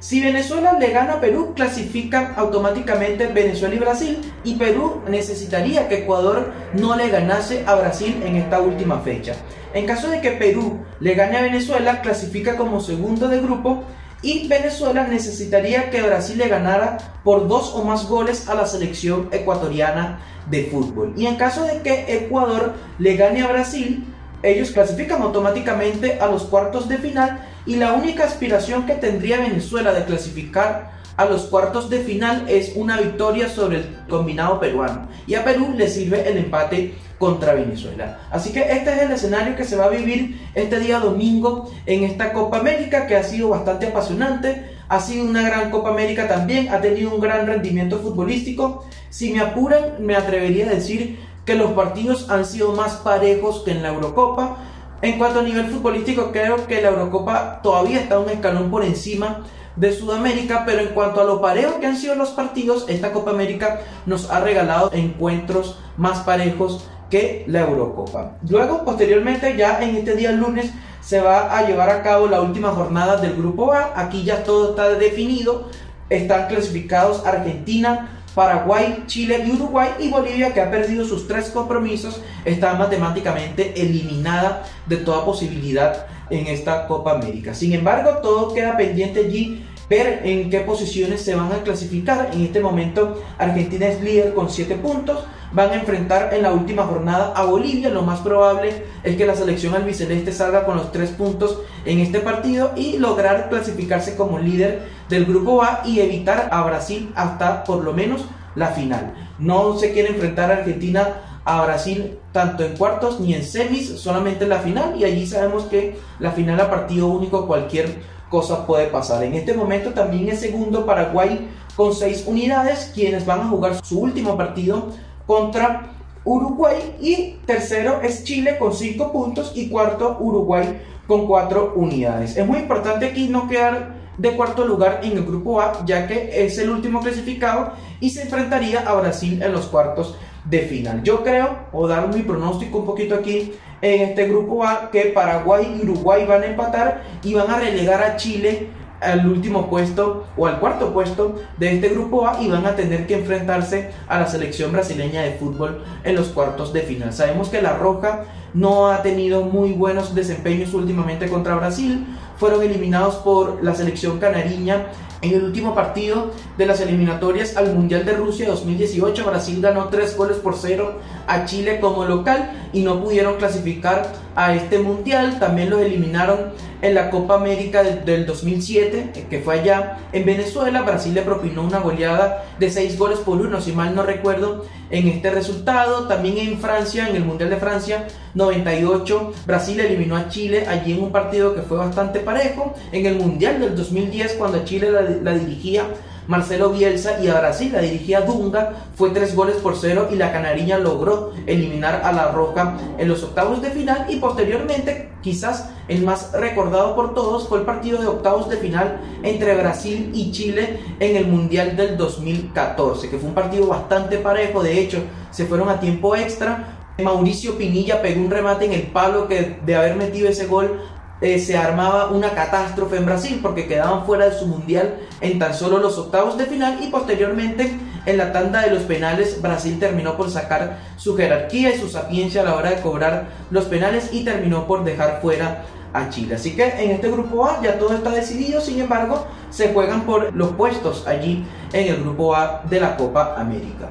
Si 0.00 0.20
Venezuela 0.20 0.78
le 0.78 0.90
gana 0.90 1.14
a 1.14 1.20
Perú, 1.20 1.52
clasifican 1.54 2.34
automáticamente 2.36 3.28
Venezuela 3.28 3.74
y 3.74 3.78
Brasil 3.78 4.18
y 4.44 4.56
Perú 4.56 5.02
necesitaría 5.08 5.88
que 5.88 6.02
Ecuador 6.02 6.52
no 6.74 6.94
le 6.94 7.08
ganase 7.08 7.64
a 7.66 7.74
Brasil 7.76 8.22
en 8.24 8.36
esta 8.36 8.60
última 8.60 9.00
fecha. 9.00 9.34
En 9.72 9.86
caso 9.86 10.10
de 10.10 10.20
que 10.20 10.32
Perú 10.32 10.80
le 11.00 11.14
gane 11.14 11.38
a 11.38 11.42
Venezuela, 11.42 12.02
clasifica 12.02 12.56
como 12.56 12.80
segundo 12.80 13.28
de 13.28 13.40
grupo 13.40 13.84
y 14.22 14.46
Venezuela 14.48 15.06
necesitaría 15.06 15.90
que 15.90 16.02
Brasil 16.02 16.38
le 16.38 16.48
ganara 16.48 16.98
por 17.24 17.48
dos 17.48 17.74
o 17.74 17.82
más 17.84 18.06
goles 18.08 18.48
a 18.48 18.54
la 18.54 18.66
selección 18.66 19.28
ecuatoriana 19.32 20.20
de 20.50 20.64
fútbol. 20.64 21.14
Y 21.16 21.26
en 21.26 21.36
caso 21.36 21.64
de 21.64 21.80
que 21.80 22.04
Ecuador 22.08 22.74
le 22.98 23.16
gane 23.16 23.42
a 23.42 23.48
Brasil, 23.48 24.04
ellos 24.42 24.70
clasifican 24.70 25.22
automáticamente 25.22 26.18
a 26.20 26.26
los 26.26 26.44
cuartos 26.44 26.88
de 26.88 26.98
final 26.98 27.40
y 27.66 27.76
la 27.76 27.92
única 27.92 28.24
aspiración 28.24 28.86
que 28.86 28.94
tendría 28.94 29.38
Venezuela 29.38 29.92
de 29.92 30.04
clasificar 30.04 30.96
a 31.16 31.24
los 31.24 31.42
cuartos 31.42 31.88
de 31.90 32.00
final 32.00 32.44
es 32.48 32.72
una 32.76 32.98
victoria 32.98 33.48
sobre 33.48 33.78
el 33.78 33.98
combinado 34.08 34.60
peruano 34.60 35.08
y 35.26 35.34
a 35.34 35.44
Perú 35.44 35.72
le 35.74 35.88
sirve 35.88 36.28
el 36.28 36.36
empate 36.36 36.94
contra 37.18 37.54
Venezuela. 37.54 38.18
Así 38.30 38.52
que 38.52 38.60
este 38.60 38.92
es 38.92 39.02
el 39.02 39.12
escenario 39.12 39.56
que 39.56 39.64
se 39.64 39.76
va 39.76 39.86
a 39.86 39.90
vivir 39.90 40.48
este 40.54 40.78
día 40.78 41.00
domingo 41.00 41.70
en 41.86 42.04
esta 42.04 42.32
Copa 42.32 42.58
América 42.58 43.06
que 43.06 43.16
ha 43.16 43.22
sido 43.22 43.48
bastante 43.48 43.86
apasionante, 43.86 44.76
ha 44.88 45.00
sido 45.00 45.24
una 45.24 45.42
gran 45.42 45.70
Copa 45.70 45.88
América 45.88 46.28
también, 46.28 46.68
ha 46.68 46.80
tenido 46.80 47.14
un 47.14 47.20
gran 47.20 47.46
rendimiento 47.46 47.98
futbolístico. 47.98 48.84
Si 49.08 49.32
me 49.32 49.40
apuran, 49.40 49.96
me 50.00 50.14
atrevería 50.14 50.66
a 50.66 50.74
decir 50.74 51.18
que 51.46 51.54
los 51.54 51.72
partidos 51.72 52.28
han 52.28 52.44
sido 52.44 52.72
más 52.72 52.96
parejos 52.96 53.62
que 53.64 53.70
en 53.70 53.82
la 53.82 53.88
Eurocopa. 53.88 54.58
En 55.02 55.18
cuanto 55.18 55.40
a 55.40 55.42
nivel 55.42 55.66
futbolístico, 55.66 56.32
creo 56.32 56.66
que 56.66 56.80
la 56.80 56.88
Eurocopa 56.88 57.60
todavía 57.62 58.00
está 58.00 58.18
un 58.18 58.30
escalón 58.30 58.70
por 58.70 58.82
encima 58.82 59.44
de 59.76 59.92
Sudamérica, 59.92 60.64
pero 60.64 60.80
en 60.80 60.88
cuanto 60.88 61.20
a 61.20 61.24
lo 61.24 61.40
parejo 61.40 61.78
que 61.78 61.86
han 61.86 61.98
sido 61.98 62.14
los 62.14 62.30
partidos, 62.30 62.86
esta 62.88 63.12
Copa 63.12 63.30
América 63.30 63.80
nos 64.06 64.30
ha 64.30 64.40
regalado 64.40 64.90
encuentros 64.94 65.78
más 65.98 66.20
parejos 66.20 66.88
que 67.10 67.44
la 67.46 67.60
Eurocopa. 67.60 68.38
Luego, 68.48 68.84
posteriormente, 68.84 69.54
ya 69.56 69.78
en 69.82 69.96
este 69.96 70.16
día 70.16 70.32
lunes, 70.32 70.72
se 71.02 71.20
va 71.20 71.56
a 71.56 71.66
llevar 71.66 71.90
a 71.90 72.02
cabo 72.02 72.26
la 72.26 72.40
última 72.40 72.70
jornada 72.70 73.18
del 73.18 73.36
Grupo 73.36 73.72
A. 73.72 73.92
Aquí 73.94 74.24
ya 74.24 74.42
todo 74.42 74.70
está 74.70 74.88
definido. 74.88 75.68
Están 76.08 76.48
clasificados 76.48 77.24
Argentina, 77.26 78.15
Paraguay, 78.36 79.04
Chile 79.06 79.42
y 79.46 79.50
Uruguay 79.50 79.88
y 79.98 80.10
Bolivia 80.10 80.52
que 80.52 80.60
ha 80.60 80.70
perdido 80.70 81.06
sus 81.06 81.26
tres 81.26 81.48
compromisos 81.48 82.20
está 82.44 82.74
matemáticamente 82.74 83.80
eliminada 83.80 84.62
de 84.84 84.98
toda 84.98 85.24
posibilidad 85.24 86.06
en 86.28 86.46
esta 86.46 86.86
Copa 86.86 87.12
América. 87.12 87.54
Sin 87.54 87.72
embargo, 87.72 88.18
todo 88.22 88.52
queda 88.52 88.76
pendiente 88.76 89.20
allí 89.20 89.64
ver 89.88 90.20
en 90.24 90.50
qué 90.50 90.60
posiciones 90.60 91.22
se 91.22 91.34
van 91.34 91.50
a 91.50 91.62
clasificar. 91.62 92.28
En 92.34 92.42
este 92.42 92.60
momento 92.60 93.22
Argentina 93.38 93.86
es 93.86 94.02
líder 94.02 94.34
con 94.34 94.50
7 94.50 94.74
puntos. 94.76 95.24
Van 95.52 95.70
a 95.70 95.76
enfrentar 95.76 96.34
en 96.34 96.42
la 96.42 96.52
última 96.52 96.82
jornada 96.82 97.32
a 97.34 97.44
Bolivia. 97.44 97.88
Lo 97.88 98.02
más 98.02 98.20
probable 98.20 98.84
es 99.02 99.16
que 99.16 99.24
la 99.24 99.34
selección 99.34 99.74
albiceleste 99.74 100.30
salga 100.30 100.66
con 100.66 100.76
los 100.76 100.92
3 100.92 101.10
puntos 101.12 101.62
en 101.86 102.00
este 102.00 102.20
partido 102.20 102.72
y 102.76 102.98
lograr 102.98 103.48
clasificarse 103.48 104.14
como 104.14 104.38
líder 104.38 104.95
del 105.08 105.24
grupo 105.24 105.62
A 105.62 105.82
y 105.84 106.00
evitar 106.00 106.48
a 106.50 106.62
Brasil 106.64 107.12
hasta 107.14 107.64
por 107.64 107.84
lo 107.84 107.92
menos 107.92 108.24
la 108.54 108.68
final. 108.68 109.14
No 109.38 109.78
se 109.78 109.92
quiere 109.92 110.10
enfrentar 110.10 110.50
a 110.50 110.58
Argentina 110.58 111.40
a 111.44 111.64
Brasil 111.64 112.18
tanto 112.32 112.64
en 112.64 112.76
cuartos 112.76 113.20
ni 113.20 113.34
en 113.34 113.44
semis, 113.44 114.00
solamente 114.00 114.44
en 114.44 114.50
la 114.50 114.58
final 114.58 114.96
y 114.98 115.04
allí 115.04 115.26
sabemos 115.26 115.64
que 115.64 115.96
la 116.18 116.32
final 116.32 116.60
a 116.60 116.70
partido 116.70 117.06
único 117.06 117.46
cualquier 117.46 118.00
cosa 118.28 118.66
puede 118.66 118.88
pasar. 118.88 119.22
En 119.22 119.34
este 119.34 119.54
momento 119.54 119.90
también 119.90 120.28
es 120.28 120.40
segundo 120.40 120.84
Paraguay 120.84 121.48
con 121.76 121.94
6 121.94 122.24
unidades, 122.26 122.90
quienes 122.94 123.24
van 123.24 123.40
a 123.40 123.48
jugar 123.48 123.84
su 123.84 124.00
último 124.00 124.36
partido 124.36 124.88
contra 125.26 125.92
Uruguay 126.24 126.96
y 127.00 127.36
tercero 127.46 128.00
es 128.02 128.24
Chile 128.24 128.58
con 128.58 128.74
5 128.74 129.12
puntos 129.12 129.52
y 129.54 129.68
cuarto 129.68 130.16
Uruguay 130.18 130.80
con 131.06 131.28
4 131.28 131.74
unidades. 131.76 132.36
Es 132.36 132.44
muy 132.44 132.58
importante 132.58 133.06
aquí 133.06 133.28
no 133.28 133.46
quedar 133.46 133.94
de 134.18 134.32
cuarto 134.32 134.64
lugar 134.64 135.00
en 135.02 135.12
el 135.12 135.24
grupo 135.24 135.60
A, 135.60 135.84
ya 135.84 136.06
que 136.06 136.44
es 136.44 136.58
el 136.58 136.70
último 136.70 137.00
clasificado 137.00 137.72
y 138.00 138.10
se 138.10 138.22
enfrentaría 138.22 138.80
a 138.80 138.94
Brasil 138.94 139.42
en 139.42 139.52
los 139.52 139.66
cuartos 139.66 140.16
de 140.44 140.60
final. 140.60 141.02
Yo 141.02 141.22
creo, 141.22 141.56
o 141.72 141.86
dar 141.88 142.08
mi 142.14 142.22
pronóstico 142.22 142.78
un 142.78 142.86
poquito 142.86 143.14
aquí 143.14 143.52
en 143.82 144.02
este 144.02 144.28
grupo 144.28 144.64
A, 144.64 144.90
que 144.90 145.06
Paraguay 145.06 145.78
y 145.78 145.82
Uruguay 145.82 146.24
van 146.24 146.42
a 146.42 146.46
empatar 146.46 147.02
y 147.22 147.34
van 147.34 147.50
a 147.50 147.58
relegar 147.58 148.02
a 148.02 148.16
Chile 148.16 148.68
al 149.00 149.28
último 149.28 149.68
puesto 149.68 150.24
o 150.36 150.46
al 150.46 150.58
cuarto 150.58 150.92
puesto 150.92 151.36
de 151.58 151.74
este 151.74 151.90
grupo 151.90 152.26
A 152.26 152.40
y 152.40 152.48
van 152.48 152.64
a 152.64 152.76
tener 152.76 153.06
que 153.06 153.18
enfrentarse 153.18 153.90
a 154.08 154.18
la 154.18 154.26
selección 154.26 154.72
brasileña 154.72 155.22
de 155.22 155.32
fútbol 155.32 155.84
en 156.04 156.16
los 156.16 156.28
cuartos 156.28 156.72
de 156.72 156.80
final. 156.80 157.12
Sabemos 157.12 157.48
que 157.48 157.60
la 157.60 157.76
Roja 157.76 158.24
no 158.54 158.88
ha 158.88 159.02
tenido 159.02 159.42
muy 159.42 159.72
buenos 159.72 160.14
desempeños 160.14 160.72
últimamente 160.72 161.28
contra 161.28 161.56
Brasil, 161.56 162.06
fueron 162.36 162.62
eliminados 162.62 163.16
por 163.16 163.62
la 163.62 163.74
selección 163.74 164.18
canariña 164.18 164.86
en 165.22 165.32
el 165.34 165.44
último 165.44 165.74
partido 165.74 166.30
de 166.58 166.66
las 166.66 166.80
eliminatorias 166.80 167.56
al 167.56 167.74
Mundial 167.74 168.04
de 168.04 168.12
Rusia 168.12 168.48
2018, 168.48 169.24
Brasil 169.24 169.60
ganó 169.62 169.88
3 169.88 170.16
goles 170.16 170.36
por 170.36 170.54
0 170.56 170.98
a 171.26 171.44
Chile 171.46 171.80
como 171.80 172.04
local 172.04 172.68
y 172.72 172.82
no 172.82 173.02
pudieron 173.02 173.36
clasificar 173.36 174.12
a 174.34 174.54
este 174.54 174.78
Mundial. 174.78 175.38
También 175.40 175.70
los 175.70 175.80
eliminaron 175.80 176.52
en 176.82 176.94
la 176.94 177.10
Copa 177.10 177.34
América 177.34 177.82
del 177.82 178.26
2007, 178.26 179.26
que 179.28 179.40
fue 179.40 179.60
allá 179.60 179.98
en 180.12 180.24
Venezuela. 180.24 180.82
Brasil 180.82 181.14
le 181.14 181.22
propinó 181.22 181.62
una 181.62 181.80
goleada 181.80 182.44
de 182.58 182.70
6 182.70 182.98
goles 182.98 183.18
por 183.20 183.40
1, 183.40 183.60
si 183.60 183.72
mal 183.72 183.94
no 183.94 184.02
recuerdo, 184.02 184.64
en 184.90 185.08
este 185.08 185.30
resultado. 185.30 186.06
También 186.08 186.38
en 186.38 186.58
Francia, 186.58 187.08
en 187.08 187.16
el 187.16 187.24
Mundial 187.24 187.50
de 187.50 187.56
Francia 187.56 188.06
98, 188.34 189.32
Brasil 189.46 189.80
eliminó 189.80 190.16
a 190.16 190.28
Chile 190.28 190.66
allí 190.68 190.92
en 190.92 191.02
un 191.02 191.12
partido 191.12 191.54
que 191.54 191.62
fue 191.62 191.78
bastante 191.78 192.20
parejo. 192.20 192.74
En 192.92 193.06
el 193.06 193.16
Mundial 193.16 193.60
del 193.60 193.76
2010, 193.76 194.34
cuando 194.34 194.64
Chile 194.64 194.90
la 195.22 195.34
dirigía 195.34 195.84
Marcelo 196.28 196.70
Bielsa 196.70 197.22
y 197.22 197.28
a 197.28 197.38
Brasil 197.38 197.72
la 197.72 197.80
dirigía 197.80 198.22
Dunga, 198.22 198.72
fue 198.94 199.10
tres 199.10 199.34
goles 199.34 199.56
por 199.56 199.76
cero 199.76 200.08
y 200.10 200.16
la 200.16 200.32
Canariña 200.32 200.78
logró 200.78 201.32
eliminar 201.46 202.02
a 202.04 202.12
la 202.12 202.32
Roca 202.32 202.76
en 202.98 203.08
los 203.08 203.22
octavos 203.22 203.62
de 203.62 203.70
final 203.70 204.06
y 204.08 204.16
posteriormente, 204.16 205.12
quizás 205.22 205.70
el 205.88 206.02
más 206.02 206.32
recordado 206.32 206.96
por 206.96 207.14
todos, 207.14 207.48
fue 207.48 207.58
el 207.58 207.64
partido 207.64 208.00
de 208.00 208.08
octavos 208.08 208.48
de 208.48 208.56
final 208.56 209.00
entre 209.22 209.56
Brasil 209.56 210.10
y 210.14 210.32
Chile 210.32 210.80
en 210.98 211.16
el 211.16 211.28
Mundial 211.28 211.76
del 211.76 211.96
2014, 211.96 213.08
que 213.08 213.18
fue 213.18 213.28
un 213.28 213.34
partido 213.34 213.66
bastante 213.68 214.18
parejo, 214.18 214.62
de 214.62 214.80
hecho 214.80 215.02
se 215.30 215.46
fueron 215.46 215.68
a 215.68 215.78
tiempo 215.78 216.16
extra, 216.16 216.76
Mauricio 217.02 217.58
Pinilla 217.58 218.00
pegó 218.00 218.22
un 218.22 218.30
remate 218.30 218.64
en 218.64 218.72
el 218.72 218.82
palo 218.84 219.28
que 219.28 219.58
de 219.64 219.76
haber 219.76 219.96
metido 219.96 220.28
ese 220.28 220.46
gol 220.46 220.80
eh, 221.20 221.38
se 221.38 221.56
armaba 221.56 222.10
una 222.10 222.30
catástrofe 222.30 222.96
en 222.96 223.06
Brasil 223.06 223.40
porque 223.42 223.66
quedaban 223.66 224.04
fuera 224.04 224.28
de 224.28 224.38
su 224.38 224.46
mundial 224.46 224.96
en 225.20 225.38
tan 225.38 225.54
solo 225.54 225.78
los 225.78 225.96
octavos 225.96 226.36
de 226.36 226.46
final 226.46 226.78
y 226.82 226.88
posteriormente 226.88 227.74
en 228.04 228.18
la 228.18 228.32
tanda 228.32 228.62
de 228.62 228.70
los 228.70 228.82
penales 228.82 229.40
Brasil 229.40 229.78
terminó 229.78 230.16
por 230.16 230.30
sacar 230.30 230.78
su 230.96 231.16
jerarquía 231.16 231.74
y 231.74 231.78
su 231.78 231.88
sapiencia 231.88 232.42
a 232.42 232.44
la 232.44 232.54
hora 232.54 232.70
de 232.70 232.82
cobrar 232.82 233.28
los 233.50 233.64
penales 233.64 234.10
y 234.12 234.24
terminó 234.24 234.66
por 234.66 234.84
dejar 234.84 235.20
fuera 235.22 235.64
a 235.92 236.10
Chile. 236.10 236.34
Así 236.34 236.54
que 236.54 236.64
en 236.64 236.90
este 236.90 237.10
grupo 237.10 237.46
A 237.46 237.62
ya 237.62 237.78
todo 237.78 237.94
está 237.94 238.10
decidido, 238.10 238.60
sin 238.60 238.80
embargo 238.80 239.26
se 239.50 239.72
juegan 239.72 240.02
por 240.02 240.34
los 240.34 240.52
puestos 240.52 241.06
allí 241.06 241.44
en 241.72 241.88
el 241.88 242.02
grupo 242.02 242.34
A 242.34 242.62
de 242.68 242.80
la 242.80 242.96
Copa 242.96 243.34
América. 243.38 243.88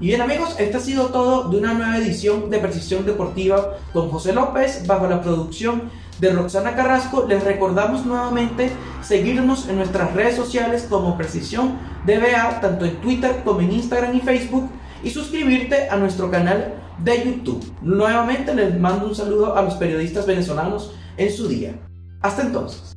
Y 0.00 0.08
bien 0.08 0.22
amigos, 0.22 0.56
esto 0.58 0.78
ha 0.78 0.80
sido 0.80 1.06
todo 1.06 1.48
de 1.50 1.58
una 1.58 1.72
nueva 1.72 1.98
edición 1.98 2.50
de 2.50 2.58
Precisión 2.58 3.06
Deportiva 3.06 3.76
con 3.92 4.10
José 4.10 4.32
López 4.32 4.86
bajo 4.86 5.06
la 5.06 5.22
producción 5.22 5.90
de 6.18 6.32
Roxana 6.32 6.74
Carrasco. 6.74 7.26
Les 7.28 7.42
recordamos 7.42 8.06
nuevamente 8.06 8.70
seguirnos 9.02 9.68
en 9.68 9.76
nuestras 9.76 10.14
redes 10.14 10.36
sociales 10.36 10.86
como 10.88 11.16
Precisión 11.16 11.78
DBA, 12.06 12.60
tanto 12.60 12.84
en 12.84 12.96
Twitter 12.96 13.42
como 13.44 13.60
en 13.60 13.72
Instagram 13.72 14.14
y 14.14 14.20
Facebook, 14.20 14.68
y 15.02 15.10
suscribirte 15.10 15.88
a 15.88 15.96
nuestro 15.96 16.30
canal 16.30 16.74
de 16.98 17.24
YouTube. 17.24 17.64
Nuevamente 17.82 18.54
les 18.54 18.78
mando 18.78 19.06
un 19.06 19.14
saludo 19.14 19.56
a 19.56 19.62
los 19.62 19.74
periodistas 19.74 20.26
venezolanos 20.26 20.94
en 21.16 21.30
su 21.30 21.48
día. 21.48 21.74
Hasta 22.20 22.42
entonces. 22.42 22.93